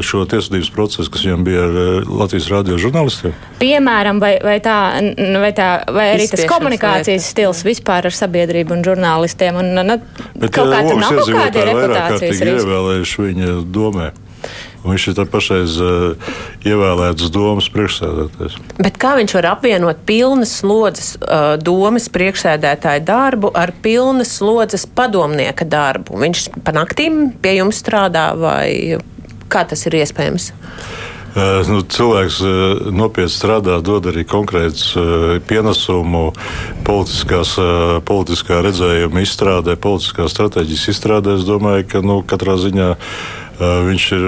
[0.07, 3.35] šo tiesvedības procesu, kas viņam bija ar Latvijas radio žurnālistiem?
[3.59, 4.79] Piemēram, vai, vai, tā,
[5.43, 7.35] vai, tā, vai arī tas komunikācijas lieta.
[7.35, 9.59] stils vispār ar sabiedrību un žurnālistiem.
[9.59, 10.01] Un, nu,
[10.39, 12.59] Bet kaut kā tur nav kaut kādi reputācijas riski.
[12.63, 14.11] Ievēlējuši viņa domē.
[14.81, 16.31] Viņš ir pašreiz uh,
[16.64, 18.57] ievēlēts domas priekšsēdētājs.
[18.81, 25.69] Bet kā viņš var apvienot pilnas slodzes uh, domas priekšsēdētāja darbu ar pilnas slodzes padomnieka
[25.69, 26.16] darbu?
[26.25, 28.97] Viņš pa naktīm pie jums strādā vai
[29.53, 30.53] kā tas ir iespējams?
[31.31, 36.33] Uh, nu, cilvēks uh, nopietni strādā, dod arī konkrēts uh, pienesumu
[36.83, 41.37] politiskā redzējuma izstrādē, politiskā stratēģijas izstrādē.
[41.38, 42.88] Es domāju, ka nu, katrā ziņā
[43.61, 44.25] viņš ir,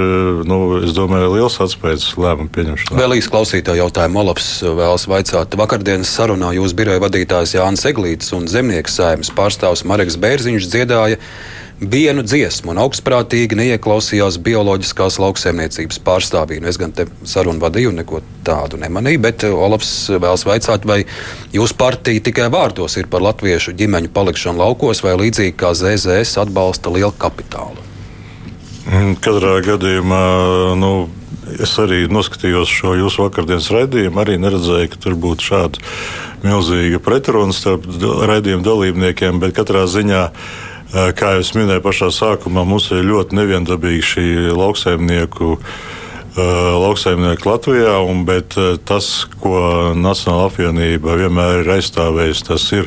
[0.48, 2.98] nu, es domāju, liels atspējas lēmumu pieņemšanā.
[3.00, 5.56] Vēl īsi klausītāju jautājumu Olafs vēlas vaicāt.
[5.58, 11.20] Vakardienas sarunā jūs biroja vadītājs Jānis Eglīts un zemnieks saimnes pārstāvs Mareks Bērziņš dziedāja
[11.82, 16.60] vienu dziesmu un augstprātīgi neieklausījās bioloģiskās lauksaimniecības pārstāvī.
[16.62, 21.02] Nu, es gan te sarunu vadīju, neko tādu nemanīju, bet Olafs vēlas vaicāt, vai
[21.54, 26.92] jūsu partija tikai vārdos ir par latviešu ģimeņu palikšanu laukos vai līdzīgi kā ZZS atbalsta
[26.94, 27.91] lielu kapitālu.
[28.82, 30.22] Mm, katrā gadījumā
[30.80, 30.90] nu,
[31.62, 34.18] es arī noskatījos šo jūsu vakardienas raidījumu.
[34.18, 35.82] Arī neredzēju, ka tur būtu šāda
[36.42, 37.86] milzīga pretruna starp
[38.26, 40.26] raidījumu dalībniekiem, bet katrā ziņā.
[40.92, 45.70] Eh, kā jau minēju pašā sākumā, mums ir ļoti neviendabīga šī lauksaimnieku uh,
[46.32, 52.86] Uh, lauksaimnieki Latvijā, un, bet uh, tas, ko Nacionāla apvienība vienmēr ir aizstāvējusi, tas ir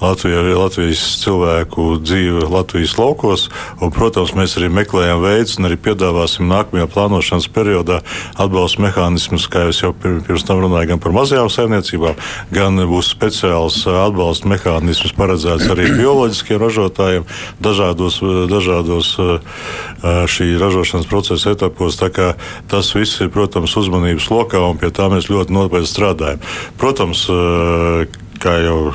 [0.00, 3.50] Latvija, Latvijas cilvēku dzīve Latvijas laukos.
[3.84, 7.98] Un, protams, mēs arī meklējam veidus un arī piedāvāsim nākamajā plānošanas periodā
[8.32, 12.16] atbalsta mehānismus, kā jau pirms tam runāju, gan par mazajām saimniecībām,
[12.56, 17.28] gan būs speciāls atbalsta mehānisms paredzēts arī bioloģiskiem ražotājiem
[17.60, 19.12] dažādos, dažādos
[20.32, 22.00] šī ražošanas procesa etapos.
[22.00, 26.42] Tas tas viss ir, protams, uzmanības lokā, un pie tā mēs ļoti nopietni strādājam.
[26.78, 28.06] Protams, eh,
[28.38, 28.94] kā jau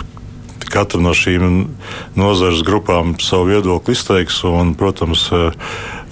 [0.72, 1.68] katra no šīm
[2.16, 5.52] nozares grupām savu viedokli izteiks, un, protams, eh,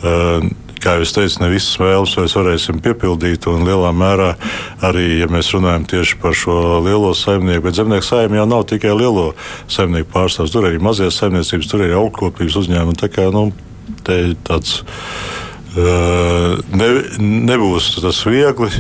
[0.04, 3.48] eh, kā jau es teicu, ne visas vēlmes mēs varēsim piepildīt.
[3.48, 4.36] Un lielā mērā
[4.82, 8.92] arī, ja mēs runājam tieši par šo lielo saimnieku, bet zemnieku saimnieku jau nav tikai
[8.92, 9.34] lielo
[9.68, 10.52] saimnieku pārstāvs.
[10.52, 12.96] Tur arī mazie saimniecības, tur arī augkopības uzņēmumi.
[12.96, 13.54] Tā kā nu,
[14.04, 14.84] te ir tāds
[15.76, 18.72] ne, nebūs tas viegli.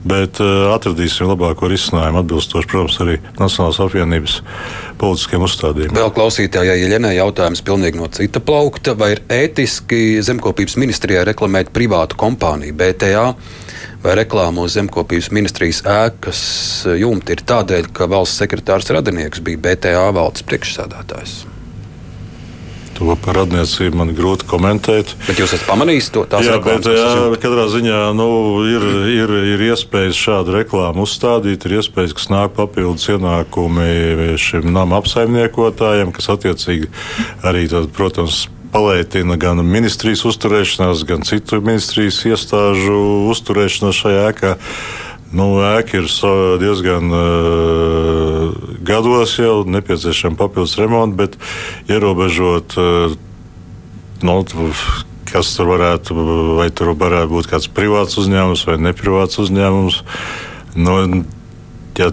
[0.00, 4.36] Bet atradīsim labāko risinājumu, atbilstoši, protams, arī Nacionālās apvienības
[5.00, 5.98] politiskiem uzstādījumiem.
[5.98, 8.94] Vēl klausītājai Jeļenai jautājums pilnīgi no cita plaukta.
[8.96, 13.26] Vai ir ētiski zemkopības ministrijai reklamēt privātu kompāniju BTA
[14.00, 16.42] vai reklāmu uz zemkopības ministrijas ēkas
[16.96, 21.42] jumta ir tādēļ, ka valsts sekretārs radinieks bija BTA valdes priekšsādātājs?
[23.00, 25.14] To par radniecību man grūti komentēt.
[25.24, 26.26] Bet jūs esat pamanījis to?
[26.44, 27.06] Jā, bet jā,
[27.40, 28.28] katrā ziņā nu,
[28.68, 35.00] ir, ir, ir iespējas šādu reklāmu uzstādīt, ir iespējas, kas nāk papildus ienākumi šim nama
[35.00, 36.92] apsaimniekotājiem, kas attiecīgi
[37.40, 42.98] arī, tad, protams, palētina gan ministrijas uzturēšanās, gan citu ministrijas iestāžu
[43.32, 44.58] uzturēšanos šajā ēkā.
[45.30, 46.08] Nu, ēka ir
[46.58, 48.48] diezgan uh,
[48.82, 51.36] gados jau nepieciešama papildus remonta, bet
[51.86, 53.14] ierobežot, uh,
[54.26, 54.40] nu,
[55.30, 56.16] kas tur varētu,
[56.58, 60.02] vai tur varētu būt kāds privāts uzņēmums vai neprivāts uzņēmums.
[60.74, 60.96] Nu,
[62.00, 62.10] ja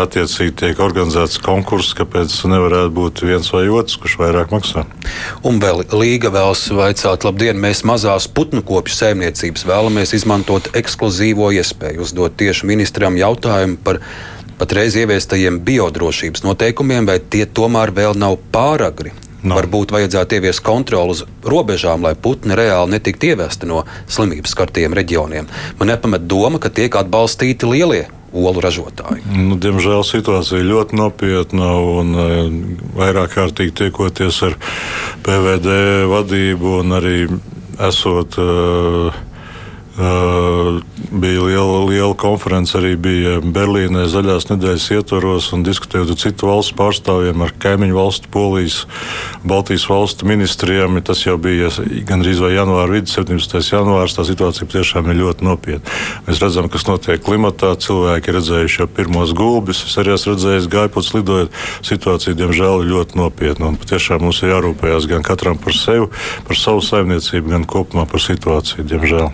[0.00, 4.84] attiecīgi tiek organizēts konkurss, kāpēc nevarētu būt viens vai otrs, kurš vairāk maksā.
[5.46, 12.04] Un vēl Līga vēlas vaicāt, labdien, mēs mazās putnu kopju saimniecības vēlamies izmantot ekskluzīvo iespēju
[12.06, 14.00] uzdot tieši ministram jautājumu par
[14.60, 19.14] patreiz ieviestajiem biodrošības noteikumiem, vai tie tomēr vēl nav pāragri.
[19.40, 19.56] No.
[19.56, 25.48] Varbūt vajadzētu ieviest kontroli uz robežām, lai putni reāli netiktu ievesti no slimības skartiem reģioniem.
[25.80, 28.02] Man nepamet doma, ka tiek atbalstīti lielie
[28.32, 29.24] olu ražotāji?
[29.34, 32.28] Nu, diemžēl situācija ļoti nopietna un e,
[32.98, 34.58] vairāk kārtīgi tiekoties ar
[35.26, 37.16] PVD vadību un arī
[37.80, 38.36] esot.
[38.36, 39.14] Uh,
[39.96, 46.76] bija liela, liela konference arī bija Berlīnē zaļās nedēļas ietvaros un diskutējot ar citu valstu
[46.78, 48.84] pārstāvjiem, ar kaimiņu valstu, Polijas,
[49.42, 51.00] Baltijas valstu ministriem.
[51.04, 51.70] Tas jau bija
[52.06, 53.58] gandrīz vai janvāra vidus, 17.
[53.72, 54.14] janvārs.
[54.14, 55.98] Tā situācija tiešām ir ļoti nopietna.
[56.28, 57.72] Mēs redzam, kas notiek klimatā.
[57.80, 59.82] Cilvēki redzējuši jau pirmos gulbis.
[59.88, 61.54] Es arī esmu redzējis gaipots lidojot.
[61.86, 63.72] Situācija, diemžēl, ir ļoti nopietna.
[63.72, 66.06] Un patiešām mums ir jārūpējas gan katram par sevi,
[66.46, 69.32] par savu saimniecību, gan kopumā par situāciju, diemžēl.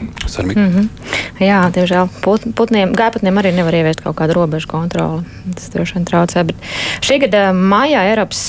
[0.50, 0.68] Armija.
[0.68, 1.16] Mm -hmm.
[1.36, 5.20] Jā, diemžēl put, putniem, gājputniem arī nevar ieviest kaut kādu robežu kontroli.
[5.54, 6.44] Tas droši vien traucē.
[6.48, 6.56] Bet
[7.04, 8.40] šī gada maijā Eiropas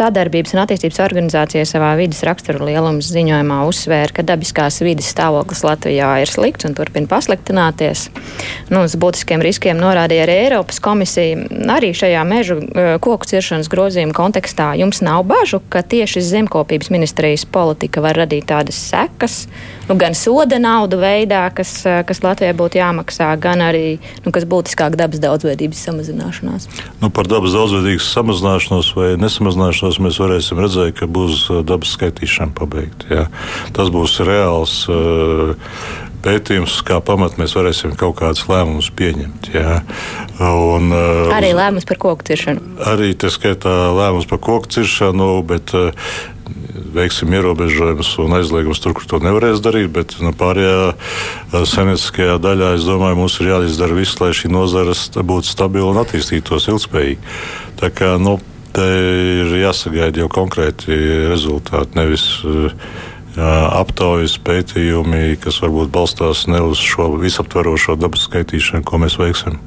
[0.00, 6.14] sadarbības un attīstības organizācija savā vidas raksturu lielums ziņojumā uzsvēra, ka dabiskās vidas stāvoklis Latvijā
[6.22, 8.06] ir slikts un turpina pasliktināties.
[8.70, 11.36] Nu, uz būtiskiem riskiem norādīja arī Eiropas komisija.
[11.76, 17.44] Arī šajā mežu e, koku ciršanas grozījuma kontekstā jums nav bažu, ka tieši zemkopības ministrijas
[17.44, 19.44] politika var radīt tādas sekas,
[19.88, 24.46] nu, gan soda naudu veidā, kas, e, kas Latvijai būtu jāmaksā, gan arī, nu, kas
[24.50, 26.68] būtiskāk dabas daudzveidības samazināšanās?
[27.00, 32.54] Nu, par dabas daudzveidības samazināšanos vai nesamazināšanos mēs varēsim redzēt, ka būs uh, dabas skaitīšana
[32.58, 33.10] pabeigta.
[33.10, 33.26] Jā.
[33.76, 34.84] Tas būs reāls.
[34.90, 35.56] Uh,
[36.20, 39.50] pētījums, kā pamat mēs varēsim kaut kādus lēmumus pieņemt.
[39.54, 39.78] Jā.
[40.40, 40.92] Un,
[41.32, 42.76] arī lēmums par koku ciršanu.
[42.90, 45.72] Arī tas skaitā lēmums par koku ciršanu, bet
[46.94, 49.90] veiksim ierobežojumus un aizliegumus tur, kur to nevarēs darīt.
[49.94, 50.92] Bet nu, pārējā
[51.52, 56.70] saimnieciskajā daļā, es domāju, mums ir jāizdara viss, lai šī nozara būtu stabila un attīstītos
[56.72, 57.20] ilgspējīgi.
[57.80, 58.38] Tā kā nu,
[58.76, 58.86] te
[59.44, 60.98] ir jāsagaida jau konkrēti
[61.30, 62.26] rezultāti, nevis
[63.38, 69.60] aptaujas pētījumi, kas varbūt balstās ne uz šo visaptverošo dabas skaitīšanu, ko mēs veiksim.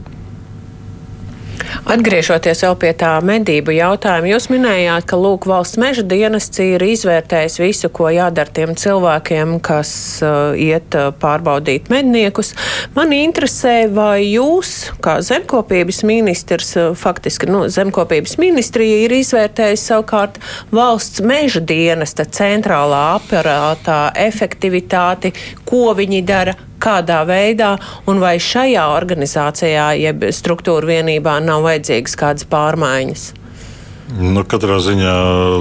[1.83, 7.59] Atgriežoties vēl pie tā medību jautājuma, jūs minējāt, ka Lūk, valsts meža dienests ir izvērtējis
[7.59, 9.91] visu, ko jādara tiem cilvēkiem, kas
[10.23, 12.53] uh, iet uh, pārbaudīt medniekus.
[12.95, 14.73] Man interesē, vai jūs,
[15.03, 20.39] kā zemkopības ministrs, uh, faktiski nu, zemkopības ministrija ir izvērtējis savukārt
[20.73, 25.35] valsts meža dienesta centrālā aparātā efektivitāti,
[25.67, 27.75] ko viņi dara kādā veidā,
[28.09, 33.31] un vai šajā organizācijā, jeb struktūra vienībā nav vajadzīgas kādas pārmaiņas?
[34.13, 35.13] Nu, katrā ziņā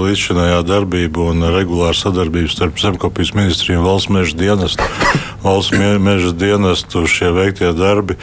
[0.03, 4.85] līdzšinējā darbība un regulāra sadarbība starp zemkopības ministriju un valsts meža dienestu.
[5.43, 8.15] Valsts meža dienestu šie veiktie darbi,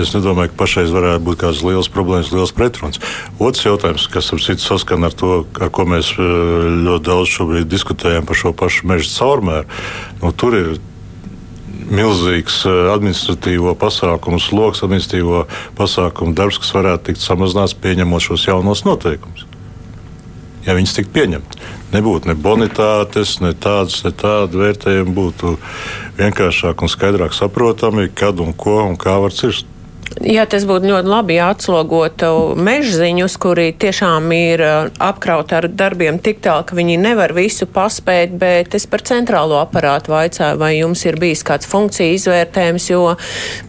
[0.00, 3.02] es nedomāju, ka pašreiz varētu būt kādas liels problēmas, liels pretruns.
[3.42, 8.28] Otrs jautājums, kas ap citu saskan ar to, ar ko mēs ļoti daudz šobrīd diskutējam
[8.28, 9.68] par šo pašu meža caurmēru,
[10.22, 10.70] nu, tur ir
[11.90, 15.44] milzīgs eh, administratīvo pasākumu sloks, administratīvo
[15.78, 19.46] pasākumu darbs, kas varētu tikt samazināts pieņemot šos jaunos noteikumus.
[20.66, 21.60] Ja viņas tiktu pieņemti,
[21.92, 25.54] nebūtu ne bonitātes, ne tādas, ne tādas vērtējumi, būtu
[26.18, 29.68] vienkāršāk un skaidrāk saprotami, kad un ko un kā var cirst.
[30.26, 36.40] Jā, tas būtu ļoti labi atslogotu mežziņus, kuri tiešām ir uh, apkrauti ar darbiem tik
[36.44, 41.18] tālu, ka viņi nevar visu paspēt, bet es par centrālo aparātu vaicāju, vai jums ir
[41.20, 43.02] bijis kāds funkciju izvērtējums, jo,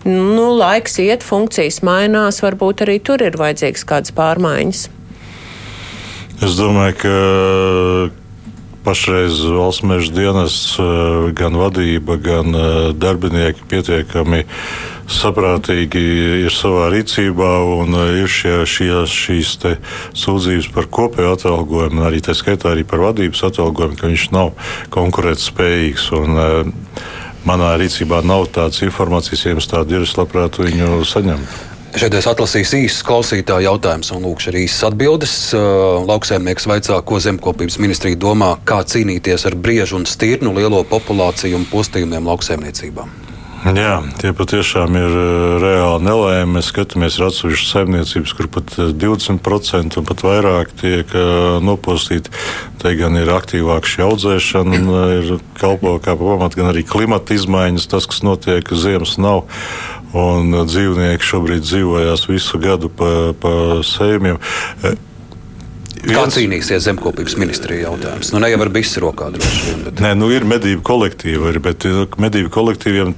[0.08, 4.88] nu, laiks iet, funkcijas mainās, varbūt arī tur ir vajadzīgas kādas pārmaiņas.
[6.48, 7.16] Es domāju, ka
[8.88, 14.46] pašreiz valsts meža dienas uh, gan vadība, gan uh, darbinieki pietiekami
[15.12, 16.04] saprātīgi
[16.46, 19.54] ir savā rīcībā un uh, ir šie, šie, šīs
[20.16, 24.54] sūdzības par kopēju atalgojumu, arī tā skaitā arī par vadības atalgojumu, ka viņš nav
[24.96, 26.12] konkurētspējīgs.
[26.22, 26.44] Un,
[27.48, 31.77] manā rīcībā nav tādas informācijas, ja jums tāda ir, es labprāt viņu saņemtu.
[31.98, 35.32] Šeit es atlasīšu īsus klausītāju jautājumus un lūkšu arī īsas atbildes.
[35.58, 41.58] Uh, Lauksaimnieks vaicā, ko zemkopības ministrija domā, kā cīnīties ar briežu un stirnu lielo populāciju
[41.58, 43.10] un postījumiem lauksaimniecībām.
[43.66, 46.54] Jā, tie patiešām ir eh, reāli nelēmi.
[46.60, 51.18] Mēs skatāmies ar atsevišķu saimniecības, kur pat 20% eh, un pat vairāk tiek
[51.66, 52.32] nopostīti.
[52.78, 58.06] Te gan ir aktīvāka šī audzēšana, ir kalpo kā pamat, gan arī klimata izmaiņas, tas,
[58.06, 59.48] kas notiek, ziemas nav.
[60.16, 63.52] Un dzīvnieki šobrīd dzīvojās visu gadu pa, pa
[63.84, 64.40] sējumiem.
[66.08, 68.32] Kā cīnīsies zemkopības ministrija jautājums?
[68.32, 69.82] Nu, ne jau ar bisu rokā droši vien.
[69.90, 70.04] Bet...
[70.06, 71.88] Nē, nu ir medību kolektīvi, bet
[72.22, 73.16] medību kolektīviem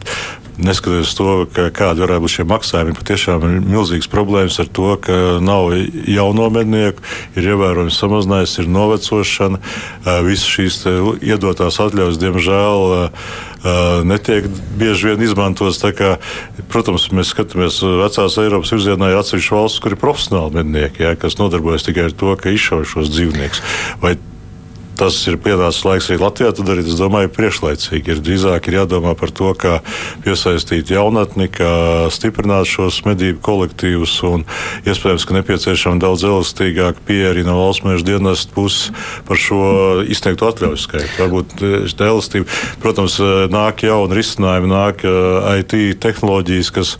[0.60, 5.72] neskatoties to, kāda varētu būt šie maksājumi, patiešām ir milzīgas problēmas ar to, ka nav
[6.10, 7.04] jauno mednieku,
[7.40, 9.62] ir ievērojami samazinājies, ir novecošana,
[10.28, 10.82] visas šīs
[11.26, 12.88] iedotās atļaujas, diemžēl,
[14.08, 14.48] netiek
[14.80, 15.82] bieži vien izmantotas.
[16.72, 21.40] Protams, mēs skatāmies vecās Eiropas virzienā, ir atsevišķas valsts, kur ir profesionāli mednieki, jā, kas
[21.40, 23.64] nodarbojas tikai ar to, ka izšauj šos dzīvniekus.
[24.04, 24.18] Vai
[25.00, 29.14] tas ir pienācis laiks arī Latvijā, tad arī, es domāju, priekšlaicīgi ir drīzāk ir jādomā
[29.20, 29.80] par to, kā
[30.26, 34.44] piesaistīt jaunatni, kā stiprināt šos medību kolektīvus un
[34.84, 38.92] iespējams, ka nepieciešama daudz elastīgāka pieeja arī no valsts mēža dienas puses
[39.28, 39.62] par šo
[40.10, 41.16] izteiktu atļauju skaitu.
[41.20, 42.50] Varbūt eh, tā elastība,
[42.84, 46.96] protams, eh, nāk jauni risinājumi, nāk eh, IT tehnoloģijas, kas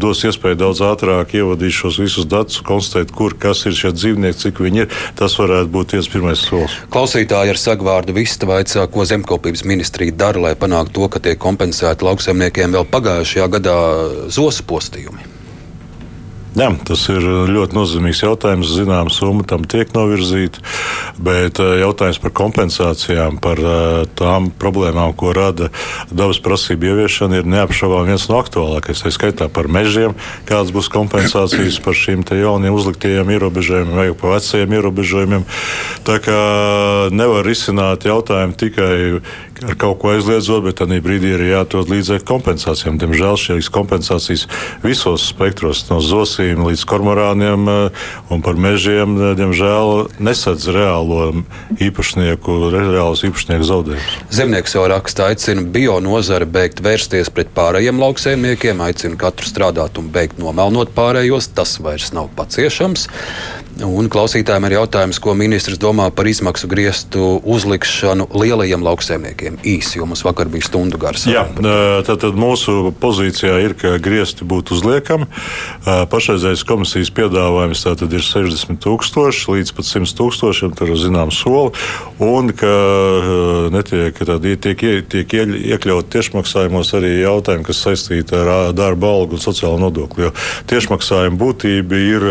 [0.00, 4.62] dos iespēju daudz ātrāk ievadīt šos visus datus, konstatēt, kur kas ir šie dzīvnieki, cik
[4.64, 4.98] viņi ir.
[5.18, 6.76] Tas varētu būt viens pirmais solis.
[6.92, 11.40] Klausīt Klausītāji ar sagvārdu vista vaicā, ko zemkopības ministrija dara, lai panāktu to, ka tiek
[11.40, 13.76] kompensēti lauksaimniekiem vēl pagājušajā gadā
[14.28, 15.33] zosu postījumi.
[16.54, 18.68] Jā, tas ir ļoti nozīmīgs jautājums.
[18.76, 20.60] Zinām, summa tam tiek novirzīta,
[21.18, 25.72] bet eh, jautājums par kompensācijām, par eh, tām problēmām, ko rada
[26.14, 29.00] dabas prasību ieviešana, ir neapšaubām viens no aktuālākajiem.
[29.02, 30.14] Tā skaitā par mežiem,
[30.46, 35.48] kādas būs kompensācijas par šīm jauniem uzliktajiem ierobežojumiem vai par vecajiem ierobežojumiem.
[36.06, 36.38] Tā kā
[37.10, 38.94] nevar risināt jautājumu tikai
[39.62, 42.98] ar kaut ko aizliedzot, bet tādā brīdī ir jāatrod līdzekļu kompensācijām.
[43.00, 44.46] Diemžēl šīs kompensācijas
[44.84, 46.00] visos spektros, no
[46.44, 51.44] zosīm līdz kormorāniem eh, un par mežiem, eh, diemžēl nesadz reālo
[51.78, 54.18] īpašnieku, reālus īpašnieku zaudējumus.
[54.30, 60.10] Zemnieks jau raksta, aicina bio nozare beigt vērsties pret pārējiem lauksaimniekiem, aicina katru strādāt un
[60.10, 61.52] beigt nomelnot pārējos.
[61.54, 63.08] Tas vairs nav paciešams.
[63.82, 69.56] Un klausītājiem ir jautājums, ko ministrs domā par izmaksu griestu uzlikšanu lielajiem lauksaimniekiem.
[69.66, 71.24] Īsi, jo mums vakar bija stundu gars.
[71.26, 71.42] Jā,
[72.06, 75.26] tātad mūsu pozīcijā ir, ka griesti būtu uzliekami.
[75.82, 81.74] Pašreizējais komisijas piedāvājums ir 60 tūkstoši līdz pat 100 tūkstošiem, tur ir zināms soli,
[82.22, 82.72] un ka
[83.74, 89.82] netiek tādi, tiek, tiek iekļaut tiešmaksājumos arī jautājumi, kas saistīti ar darba algu un sociālo
[89.82, 90.28] nodokli.
[90.28, 90.32] Jo
[90.70, 92.30] tiešmaksājuma būtība ir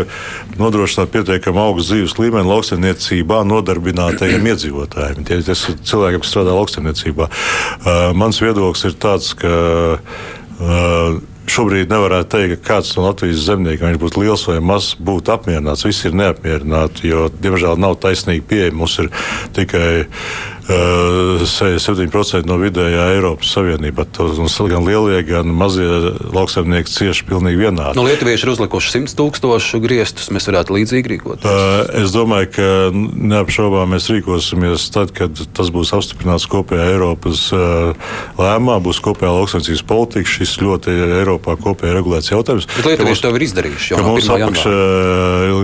[0.56, 5.26] nodrošināt pietiekami pietiekami augsts dzīves līmenis lauksaimniecībā nodarbinātajiem iedzīvotājiem.
[5.26, 5.58] Tie ir
[5.90, 7.26] cilvēki, kas strādā lauksaimniecībā.
[7.26, 9.54] Uh, mans viedoklis ir tāds, ka
[9.98, 11.18] uh,
[11.50, 15.86] šobrīd nevarētu teikt, ka kāds no Latvijas zemniekiem, viņš būtu liels vai mazs, būtu apmierināts.
[15.88, 18.74] Visi ir neapmierināti, jo, diemžēl, nav taisnīgi pieeja.
[18.78, 19.10] Mums ir
[19.56, 24.06] tikai uh, 7% no vidējā Eiropas Savienībā.
[24.14, 24.38] Tos
[24.70, 25.86] gan lielie, gan mazie
[26.32, 27.98] lauksaimnieki cieši pilnīgi vienādi.
[27.98, 30.30] No nu, Lietuvieši ir uzlikuši 100 tūkstošu griestus.
[30.32, 31.44] Mēs varētu līdzīgi rīkoties.
[31.44, 37.92] Uh, es domāju, ka neapšaubām mēs rīkosimies tad, kad tas būs apstiprināts kopējā Eiropas uh,
[38.40, 40.32] lēmumā, būs kopējā lauksaimniecības politika.
[40.34, 42.68] Šis ļoti Eiropā kopēji regulēts jautājums.
[42.78, 43.98] Bet lietuvieši to ir izdarījuši.
[44.00, 44.74] No mums apakšā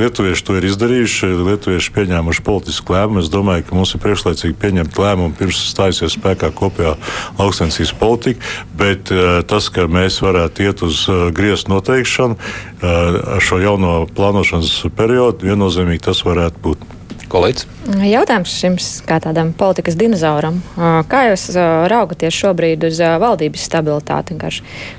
[0.01, 3.25] lietuvieši to ir izdarījuši, lietuvieši pieņēmuši politisku lēmumu.
[3.25, 6.95] Es domāju, ka mums ir priekšlaicīgi pieņemt lēmumu pirms stājusies spēkā kopējā
[7.39, 12.89] lauksensības politika, bet uh, tas, ka mēs varētu iet uz uh, griestu noteikšanu uh,
[13.37, 16.89] ar šo jauno plānošanas periodu, viennozīmīgi tas varētu būt.
[17.31, 17.67] Kolēģis.
[18.11, 20.57] Jautājums jums, kā tādam politikas dinozauram,
[21.07, 21.45] kā jūs
[21.93, 24.35] raugaties šobrīd uz valdības stabilitāti?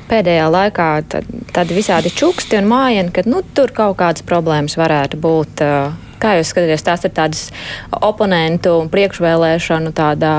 [0.08, 5.20] Pēdējā laikā tad, tad visādi čuksti un mājieni, ka nu, tur kaut kādas problēmas varētu
[5.20, 5.66] būt.
[6.22, 7.44] Kā jūs skatāties, tās ir tādas
[7.98, 10.34] oponentu un priekšvēlēšanu tādā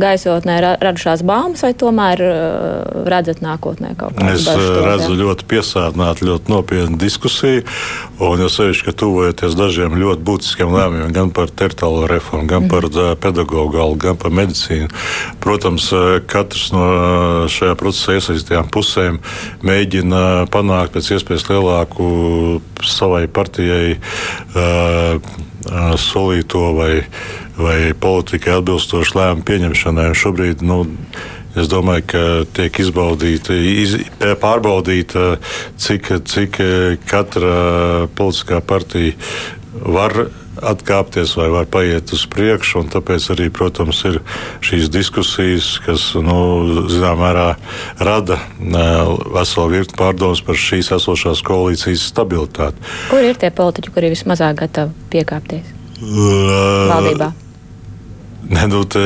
[0.00, 2.22] gaisotnē radušās baumas, vai tomēr
[3.06, 4.34] redzat nākotnē kaut kādu?
[4.34, 5.20] Es redzu jā?
[5.22, 7.62] ļoti piesātinātu, ļoti nopietnu diskusiju,
[8.26, 12.72] un jau sevišķi, ka tuvojoties dažiem ļoti būtiskiem lēmumiem gan par teritoriālo reformu, gan mm.
[12.72, 14.90] par pedagoģu algu, gan par medicīnu.
[15.44, 15.88] Protams,
[16.30, 16.86] katrs no
[17.52, 19.20] šajā procesā iesaistītām pusēm
[19.66, 22.10] mēģina panākt pēc iespējas lielāku
[22.86, 23.96] savai partijai
[26.00, 26.92] solīto vai,
[27.58, 30.08] vai politikai atbilstošu lēmumu pieņemšanai.
[30.12, 30.78] Un šobrīd nu,
[31.56, 32.24] es domāju, ka
[32.56, 33.98] tiek izbaudīta, iz,
[34.42, 35.36] pārbaudīta,
[35.80, 36.60] cik, cik
[37.08, 39.16] katra politiskā partija
[39.76, 40.28] var
[40.62, 42.86] atkāpties vai var paiet uz priekšu.
[42.92, 44.20] Tāpēc arī, protams, ir
[44.64, 46.38] šīs diskusijas, kas nu,
[46.92, 47.46] zināmā mērā
[48.02, 52.84] rada veselu virkni pārdomas par šīs esošās koalīcijas stabilitāti.
[53.10, 57.32] Kur ir tie politiķi, kuri vismazāk gatavi piekāpties uh, valdībā?
[58.46, 59.00] Nu, te,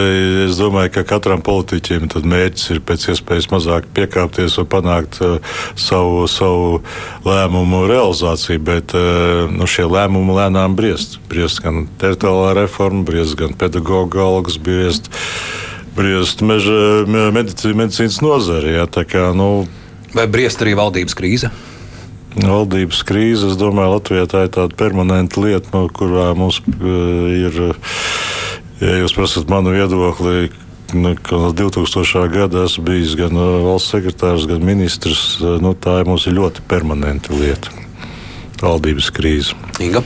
[0.44, 5.38] es domāju, ka katram politiķim mērķis ir pēc iespējas mazāk piekāpties un panākt uh,
[5.80, 6.82] savu, savu
[7.24, 11.16] lēmumu realizāciju, bet uh, nu, šie lēmumi lēnām briest.
[11.32, 15.08] Briest gan teritoriālā reforma, briest gan pedagoģa algas, briest,
[15.96, 18.76] briest meža, medici, medicīnas nozare.
[18.76, 19.64] Ja, kā, nu,
[20.12, 21.52] Vai briest arī valdības krīze?
[22.36, 27.64] Valdības krīze, es domāju, Latvijā tā ir tāda permanenta lieta, no kurā mums uh, ir.
[27.70, 27.96] Uh,
[28.80, 30.48] Ja jūs prasat manu viedokli,
[30.96, 32.22] nu, ka no 2000.
[32.32, 36.64] gada esmu bijis gan uh, valsts sekretārs, gan ministrs, uh, nu, tā ir mums ļoti
[36.70, 37.74] permanenta lieta-
[38.64, 39.58] valdības krīze.
[39.84, 40.00] Inga?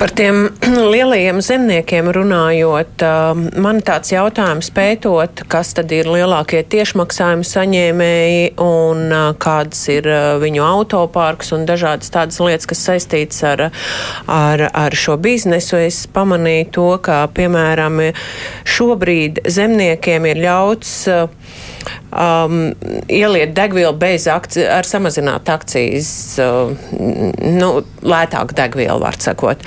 [0.00, 0.46] Par tiem
[0.94, 9.02] lielajiem zemniekiem runājot, um, man tāds jautājums pētot, kas tad ir lielākie tiešmaksājumu saņēmēji un
[9.12, 13.66] uh, kāds ir uh, viņu autoparks un dažādas tādas lietas, kas saistītas ar,
[14.24, 15.76] ar, ar šo biznesu.
[15.84, 18.00] Es pamanīju to, ka, piemēram,
[18.64, 21.28] šobrīd zemniekiem ir ļauts uh,
[22.12, 22.72] um,
[23.08, 26.10] ieliet degvielu bez akcijas, ar samazinātu akcijas,
[26.42, 26.72] uh,
[27.58, 27.70] nu,
[28.02, 29.62] lētāku degvielu, var sakot.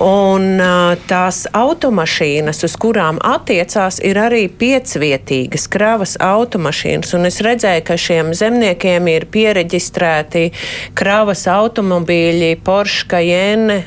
[0.00, 7.14] Un uh, tās automašīnas, uz kurām attiecās, ir arī piecvietīgas kravas automašīnas.
[7.18, 10.50] Un es redzēju, ka šiem zemniekiem ir pieregistrēti
[10.98, 13.80] kravas automobīļi, Porsche, Cayenne.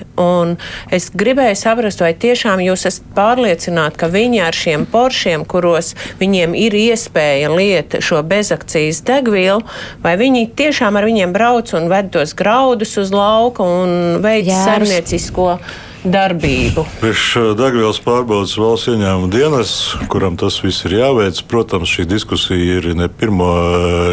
[0.94, 6.56] Es gribēju saprast, vai tiešām jūs esat pārliecināti, ka viņi ar šiem Poršiem, kuros viņiem
[6.58, 9.64] ir iespēja liet šo bezakcijas degvielu,
[10.04, 15.58] vai viņi tiešām ar viņiem brauc un ved tos graudus uz lauka un veic saimniecisko
[16.04, 16.84] darbību.
[17.00, 19.72] Priekš degvielas pārbaudas valsts ieņēmuma dienas,
[20.12, 23.50] kuram tas viss ir jāveic, protams, šī diskusija ir ne pirmo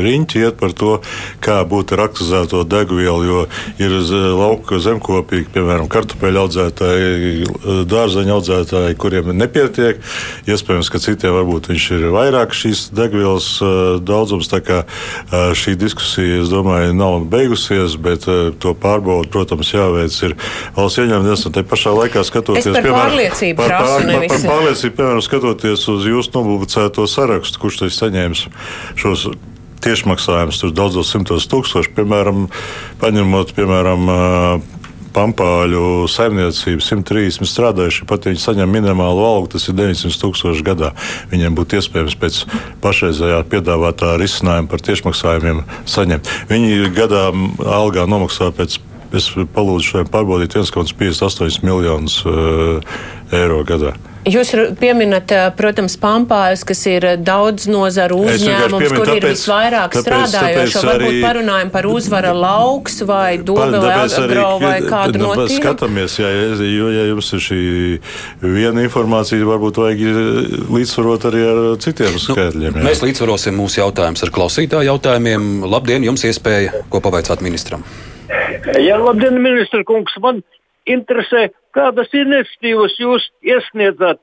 [0.04, 0.92] riņķi iet par to,
[1.42, 3.40] kā būt ar akcizēto degvielu, jo
[3.82, 3.96] ir
[4.38, 7.48] lauka zemkopīgi, piemēram, kartupeļu audzētāji,
[7.90, 9.98] dārzeņu audzētāji, kuriem nepietiek.
[10.46, 13.50] Iespējams, ka citiem varbūt viņš ir vairāk šīs degvielas
[14.06, 14.50] daudzums.
[14.50, 14.80] Tā kā
[15.58, 18.28] šī diskusija, es domāju, nav beigusies, bet
[18.62, 20.38] to pārbaudu, protams, jāveic ir
[20.78, 24.42] valsts ieņēmuma dienas un te pašā pašā laikā skatoties par pārliecību, par, par, par, par
[24.44, 28.44] pārliecību, piemēram, skatoties uz jūsu nopublicēto sarakstu, kurš tas saņēmis
[29.00, 29.30] šos
[29.80, 32.50] tiešmaksājumus, tur daudzos simtos tūkstoši, piemēram,
[33.00, 34.10] paņemot, piemēram,
[35.16, 40.92] pampāļu saimniecību 130 strādājuši, pat ja viņi saņem minimālu algu, tas ir 900 tūkstoši gadā.
[41.32, 42.44] Viņiem būtu iespējams pēc
[42.84, 46.30] pašreizējā piedāvātā risinājuma par tiešmaksājumiem saņemt.
[46.52, 47.24] Viņi gadā
[47.80, 48.78] algā nomaksā pēc
[49.16, 52.78] Es palūdzu šai pārbaudīt 1,58 miljonus uh,
[53.34, 53.96] eiro gadā.
[54.28, 60.82] Jūs pieminat, eh, protams, pampājus, kas ir daudz nozaru uzņēmums, kur ir visvairāk strādājošo.
[60.84, 61.22] Varbūt arī...
[61.24, 65.56] parunājam par uzvara lauks vai dobe vai agro vai kādu nu, no tiem.
[65.62, 67.62] Skatāmies, ja, jo, ja jums ir šī
[68.44, 72.76] viena informācija, varbūt vajag līdzsvarot arī ar citiem nu, skaitļiem.
[72.76, 72.86] Jā.
[72.90, 75.50] Mēs līdzsvarosim mūsu jautājumus ar klausītāju jautājumiem.
[75.64, 77.88] Labdien, jums iespēja, ko pavaicāt ministram.
[78.80, 80.14] Jā, labdien, ministra kungs.
[80.22, 80.42] Man
[80.88, 84.20] interesē, kādas iniciatīvas jūs iesniedzat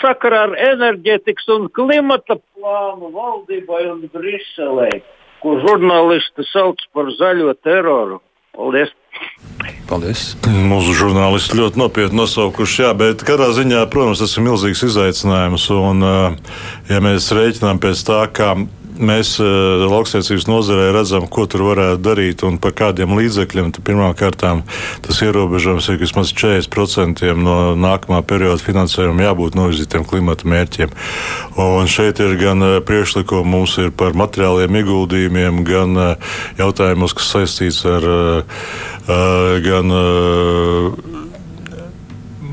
[0.00, 4.90] sakarā ar enerģētikas un klimata plānu valdībai un Briselē,
[5.42, 8.20] kur žurnālisti sauc par zaļo teroru.
[8.54, 8.92] Paldies!
[9.88, 10.22] Paldies.
[10.46, 15.66] Mūsu žurnālisti ļoti nopietni nosaukuši, jā, bet katrā ziņā, protams, tas ir milzīgs izaicinājums.
[15.74, 16.06] Un,
[16.90, 18.54] ja mēs rēķinām pēc tā, kā
[18.98, 23.72] mēs uh, lauksniecības nozarē redzam, ko tur varētu darīt un par kādiem līdzekļiem.
[23.84, 24.44] Pirmkārt,
[25.04, 30.94] tas ierobežojums ir vismaz 40% no nākamā perioda finansējuma jābūt novirzītiem klimata mērķiem.
[31.60, 37.34] Un šeit ir gan uh, priekšlikumi mums ir par materiāliem ieguldījumiem, gan uh, jautājumos, kas
[37.34, 38.08] saistīts ar
[39.64, 39.90] gan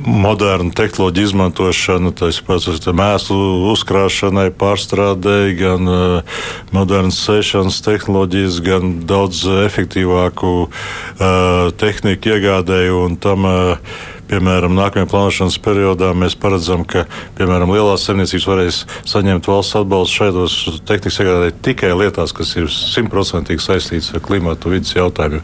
[0.06, 2.14] modernu tehnoloģiju izmantošanu,
[2.48, 3.42] pats mēslu
[3.72, 6.40] uzkrāšanai, pārstrādēji, gan uh,
[6.76, 13.48] modernas sēšanas tehnoloģijas, gan daudz efektīvāku uh, tehniku iegādēju un tam.
[13.48, 17.02] Uh, Piemēram, nākamajā plānošanas periodā mēs paredzam, ka
[17.36, 18.78] piemēram, lielās saimniecības varēs
[19.12, 20.56] saņemt valsts atbalstu šādos
[20.88, 25.44] tehnikas iegādē tikai lietās, kas ir simtprocentīgi saistītas ar klimatu vidas jautājumiem.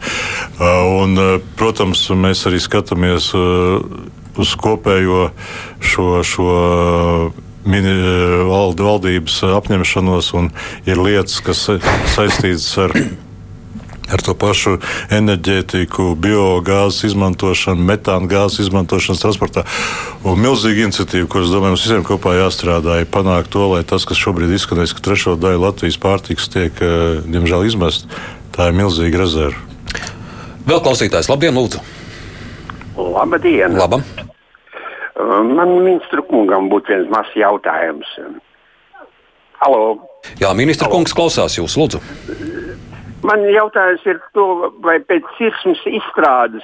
[1.02, 1.20] Un,
[1.60, 3.28] protams, mēs arī skatāmies
[4.38, 5.28] uz kopējo
[5.80, 6.08] šo.
[6.24, 6.48] šo
[7.68, 7.92] mini,
[8.48, 10.46] valde, valdības apņemšanos, un
[10.88, 11.66] ir lietas, kas
[12.14, 12.94] saistītas ar
[14.08, 14.78] ar to pašu
[15.12, 19.64] enerģētiku, biogāzes izmantošanu, metāna gāzes izmantošanu transportā.
[20.24, 24.20] Un milzīga iniciatīva, kuras, domāju, mums visiem kopā jāstrādā, ir panākt to, lai tas, kas
[24.20, 28.08] šobrīd izskanēs, ka trešo daļu Latvijas pārtikas tiek, eh, diemžēl, izmest,
[28.56, 29.60] tā ir milzīga rezerve.
[30.68, 31.84] Vēl klausītājs, labdien, lūdzu!
[32.98, 33.76] Labdien!
[33.76, 34.02] Labam.
[35.18, 38.06] Man ministru kungam būtu viens mazs jautājums.
[39.58, 39.98] Halo!
[40.38, 41.00] Jā, ministra Halo.
[41.00, 41.98] kungs klausās jūs, lūdzu.
[43.26, 46.62] Man jautājums ir to, vai pēc sirsmas izstrādes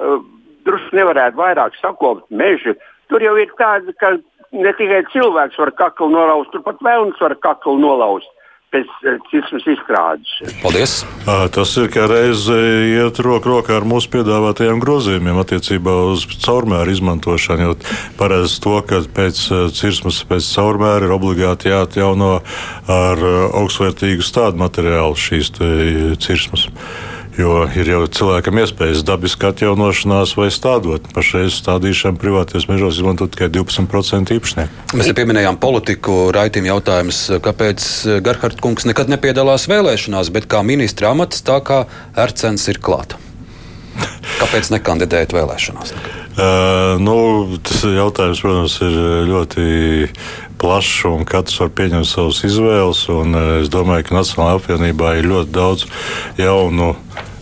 [0.00, 0.16] uh,
[0.64, 2.72] drusku nevarētu vairāk sakopt mežu.
[3.12, 4.14] Tur jau ir tāda, ka
[4.56, 8.32] ne tikai cilvēks var kaklu nolaust, turpat vēlams var kaklu nolaust
[8.74, 8.90] pēc
[9.30, 10.32] cismas eh, izstrādes.
[10.62, 10.94] Paldies!
[11.54, 12.56] Tas ir kā reize
[12.90, 17.74] iet roku rokā ar mūsu piedāvātajiem grozījumiem attiecībā uz caurmēru izmantošanu.
[18.20, 19.42] Paredz to, ka pēc
[19.76, 22.32] cismas, pēc caurmēra ir obligāti jāatjauno
[22.90, 23.24] ar
[23.60, 25.54] augstvērtīgu stādu materiālu šīs
[26.22, 26.68] cismas.
[27.40, 31.06] Jo ir jau cilvēkam iespējas dabiski atjaunošanās vai stādot.
[31.14, 34.84] Pašreiz stādīšana privātajos mežos izmanto tikai 12% īpašnieku.
[34.98, 37.86] Mēs te pieminējām politiku, raidījuma jautājums, kāpēc
[38.26, 41.86] Gerhards kungs nekad nepiedalās vēlēšanās, bet kā ministra amats, tā kā
[42.18, 43.16] Ercens ir klāta.
[44.40, 45.94] Kāpēc nekandidēt vēlēšanās?
[46.36, 47.16] Uh, nu,
[47.64, 49.64] tas jautājums, protams, ir ļoti
[50.60, 53.06] plašs un katrs var pieņemt savas izvēles.
[53.12, 53.32] Un,
[53.62, 55.88] es domāju, ka Nacionālajā apvienībā ir ļoti daudz
[56.40, 56.92] jaunu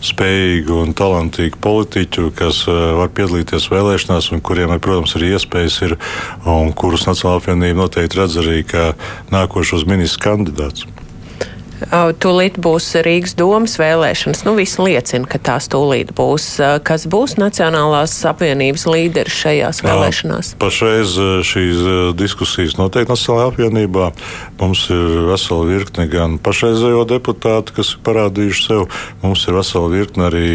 [0.05, 5.97] spējīgu un talantīgu politiķu, kas var piedalīties vēlēšanās, un kuriem, protams, arī iespējas ir,
[6.47, 8.93] un kurus Nacionālā apvienība noteikti redz arī kā
[9.35, 10.87] nākošos ministru kandidātus.
[11.79, 14.43] Tūlīt būs Rīgas domas vēlēšanas.
[14.47, 16.47] Nu, viss liecina, ka tās tūlīt būs.
[16.87, 20.53] Kas būs Nacionālās apvienības līderis šajās vēlēšanās?
[20.59, 21.15] Pašreiz
[21.47, 21.85] šīs
[22.19, 24.11] diskusijas notiek Nacionālajā apvienībā.
[24.59, 28.89] Mums ir vesela virkne gan pašreizējo deputātu, kas ir parādījuši sev.
[29.23, 30.51] Mums ir vesela virkne arī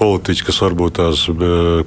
[0.00, 1.26] politiķi, kas varbūt tās,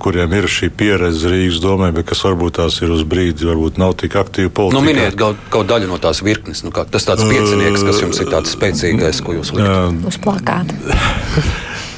[0.01, 3.97] kuriem ir šī pieredze Rīgas domē, bet kas varbūt tās ir uz brīdi, varbūt nav
[3.99, 4.78] tik aktīvi politikā.
[4.78, 6.61] Nu, miniet kaut, kaut daļu no tās virknes.
[6.65, 10.78] Nu, kā, tas tāds piecinieks, kas jums ir tāds spēcīgais, ko jūs likat uz plakāta.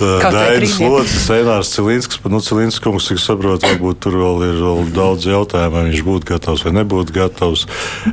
[0.01, 5.27] Dainis Locis, Einārs Cilīnskis, nu, Cilīnskis kungs, cik saprotu, varbūt tur vēl ir vēl daudz
[5.29, 7.67] jautājumu, vai viņš būtu gatavs vai nebūtu gatavs.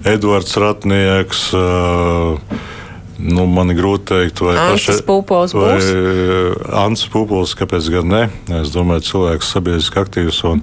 [0.05, 1.47] Edvards Ratnieks.
[1.57, 2.67] Uh,
[3.19, 5.89] Nu, man ir grūti pateikt, vai Ansis Pūpols būs.
[6.85, 8.21] Ansis Pūpols, kāpēc gan ne?
[8.61, 10.63] Es domāju, cilvēks sabiedriski aktīvs un,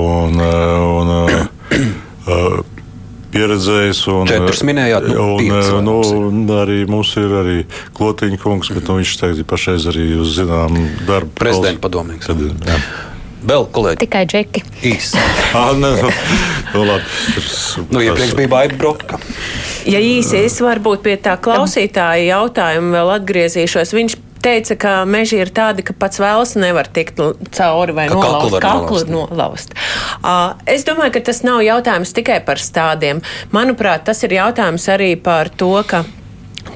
[0.00, 1.12] un, un,
[2.32, 2.71] un
[3.32, 4.02] pieredzējis.
[4.12, 5.96] Un, Četrus minējāt, nu, un, pieci, nu,
[6.60, 7.56] arī mums ir arī
[7.96, 10.76] Klotiņa kungs, bet nu, viņš teikt, pašreiz arī uz zinām
[11.08, 11.34] darbu.
[11.40, 12.30] Prezidenta padomīgs.
[13.42, 13.98] Vēl kolēģi.
[14.04, 14.62] Tikai džeki.
[14.86, 15.18] Īsi.
[15.58, 16.10] ah, ne, nu,
[16.76, 17.06] nu, labi.
[17.90, 19.18] Nu, iepriekš bija Baiba Broka.
[19.88, 25.52] Ja īsi es varbūt pie tā klausītāja jautājuma vēl atgriezīšos, viņš teica, ka meži ir
[25.54, 27.20] tādi, ka pats vēls nevar tikt
[27.54, 28.58] cauri vai Ka nolaust.
[28.62, 29.76] Kaklu nolaust.
[30.22, 33.22] Uh, es domāju, ka tas nav jautājums tikai par stādiem.
[33.54, 36.04] Manuprāt, tas ir jautājums arī par to, ka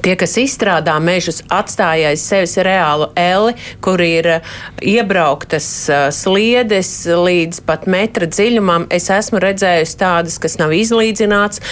[0.03, 4.51] Tie, kas izstrādā mežus, atstāja aiz sevis reālu elli, kur ir uh,
[4.83, 8.87] iebrauktas uh, sliedes līdz pat metra dziļumam.
[8.93, 11.63] Es esmu redzējusi tādas, kas nav izlīdzināts.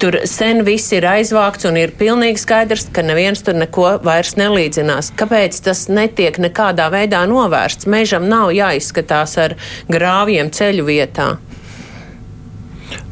[0.00, 5.14] Tur sen viss ir aizvākts un ir pilnīgi skaidrs, ka neviens tur neko vairs nelīdzinās.
[5.18, 7.88] Kāpēc tas netiek nekādā veidā novērsts?
[7.90, 9.58] Mežam nav jāizskatās ar
[9.92, 11.34] grāvjiem ceļu vietā.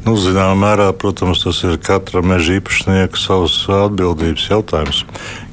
[0.03, 5.03] Nu, Zināmā mērā, protams, tas ir katra meža īpašnieka savs atbildības jautājums.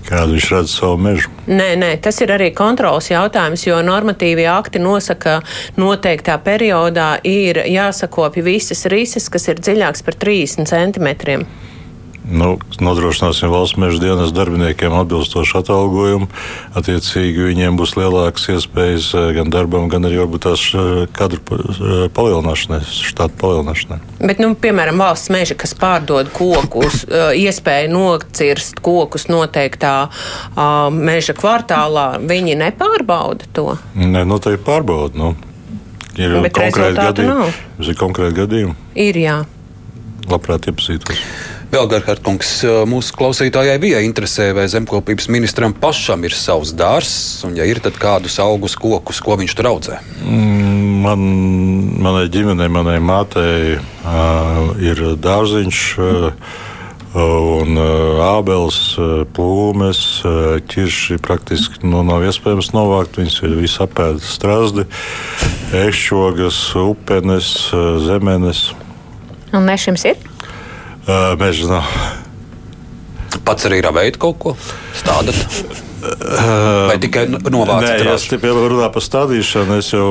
[0.08, 1.30] Kādu viņš redz savu mežu?
[1.46, 7.62] Nē, nē, tas ir arī kontrols jautājums, jo normatīvie akti nosaka, ka noteiktā periodā ir
[7.70, 11.46] jāsakopja visas rises, kas ir dziļākas par 30 centimetriem.
[12.30, 16.28] Nu, nodrošināsim valsts meža dienas darbiniekiem atbilstošu atalgojumu.
[16.78, 22.06] Attiecīgi viņiem būs lielākas iespējas eh, gan darbam, gan arī varbūt tās eh, kadru eh,
[22.14, 23.98] palielināšanai, štāta palielināšanai.
[24.22, 27.02] Bet, nu, piemēram, valsts meža, kas pārdod kokus,
[27.44, 29.94] iespēja nocirst kokus noteiktā
[30.94, 33.72] meža kvartālā, viņi nepārbauda to.
[33.98, 35.18] Nē, noteikti pārbauda.
[35.18, 35.34] Nu.
[36.20, 37.54] Ir Bet konkrēti gadījumi.
[37.86, 38.76] ir konkrēti gadījumi.
[38.98, 39.38] Ir jā.
[40.30, 41.22] Labprāt iepazītos.
[41.70, 47.68] Vēl Garhārds, mūsu klausītājai bija interesē, vai zemkopības ministram pašam ir savs dārzs, un, ja
[47.68, 50.00] ir, tad kādus augus, kokus, ko viņš tur audzē.
[50.24, 51.20] Mm, Man,
[52.02, 55.86] manai ģimenei, manai mātei uh, ir dārziņš.
[56.00, 56.58] Uh,
[57.10, 57.74] Un
[58.22, 58.76] ābeles,
[59.34, 60.02] plūmes,
[60.70, 63.18] ķirši praktiski nu, nav iespējams novākt.
[63.18, 64.86] Viņas ir visapēdas strāzdi,
[65.74, 67.50] ešķogas, upenes,
[68.06, 68.68] zemenes.
[69.50, 70.29] Un jums ir?
[71.06, 71.94] Uh, Meža nav.
[73.46, 74.56] Pats arī ravējat kaut ko?
[74.98, 75.38] Stādat?
[76.00, 78.00] Vai tikai Nē, novācat?
[78.00, 80.06] ja es tikai runāju par stādīšanu, es jau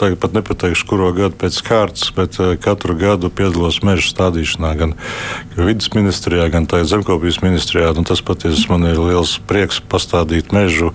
[0.00, 4.94] tagad pat nepateikšu, kuro gadu pēc kārtas, bet katru gadu piedalos meža stādīšanā, gan
[5.58, 7.92] vidas ministrijā, gan zemkopības ministrijā.
[8.08, 10.94] Tas patiesi man ir liels prieks pastādīt mežu,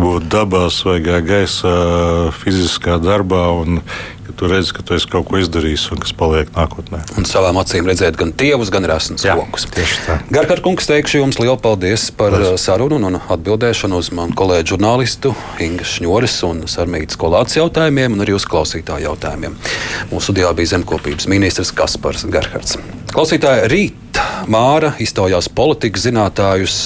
[0.00, 1.76] būt dabā, svaigā gaisā,
[2.40, 3.44] fiziskā darbā.
[3.60, 3.82] Un,
[4.26, 7.02] ka tu redzi, ka tu esi kaut ko izdarījis un kas paliek nākotnē.
[7.18, 9.66] Un savām acīm redzēt gan tievus, gan resnus kokus.
[9.74, 10.18] Tieši tā.
[10.34, 15.34] Garkārt, kungs, teikšu jums lielu paldies par uh, sarunu un atbildēšanu uz manu kolēģu žurnālistu
[15.62, 19.56] Inga Šņoris un Sarmītas kolāts jautājumiem un arī uz klausītāju jautājumiem.
[20.10, 22.78] Mūsu studijā bija zemkopības ministrs Kaspars Garhards.
[23.14, 24.20] Klausītāji, rīt
[24.50, 26.76] Māra iztaujās politikas zinātājus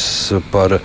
[0.52, 0.78] par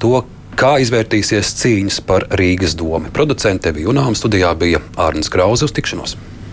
[0.00, 0.22] to,
[0.60, 3.08] kā izvērtīsies cīņas par Rīgas domu.
[3.16, 6.18] Producente bija Junām, studijā bija Ārnis Krauze uz tikšanos.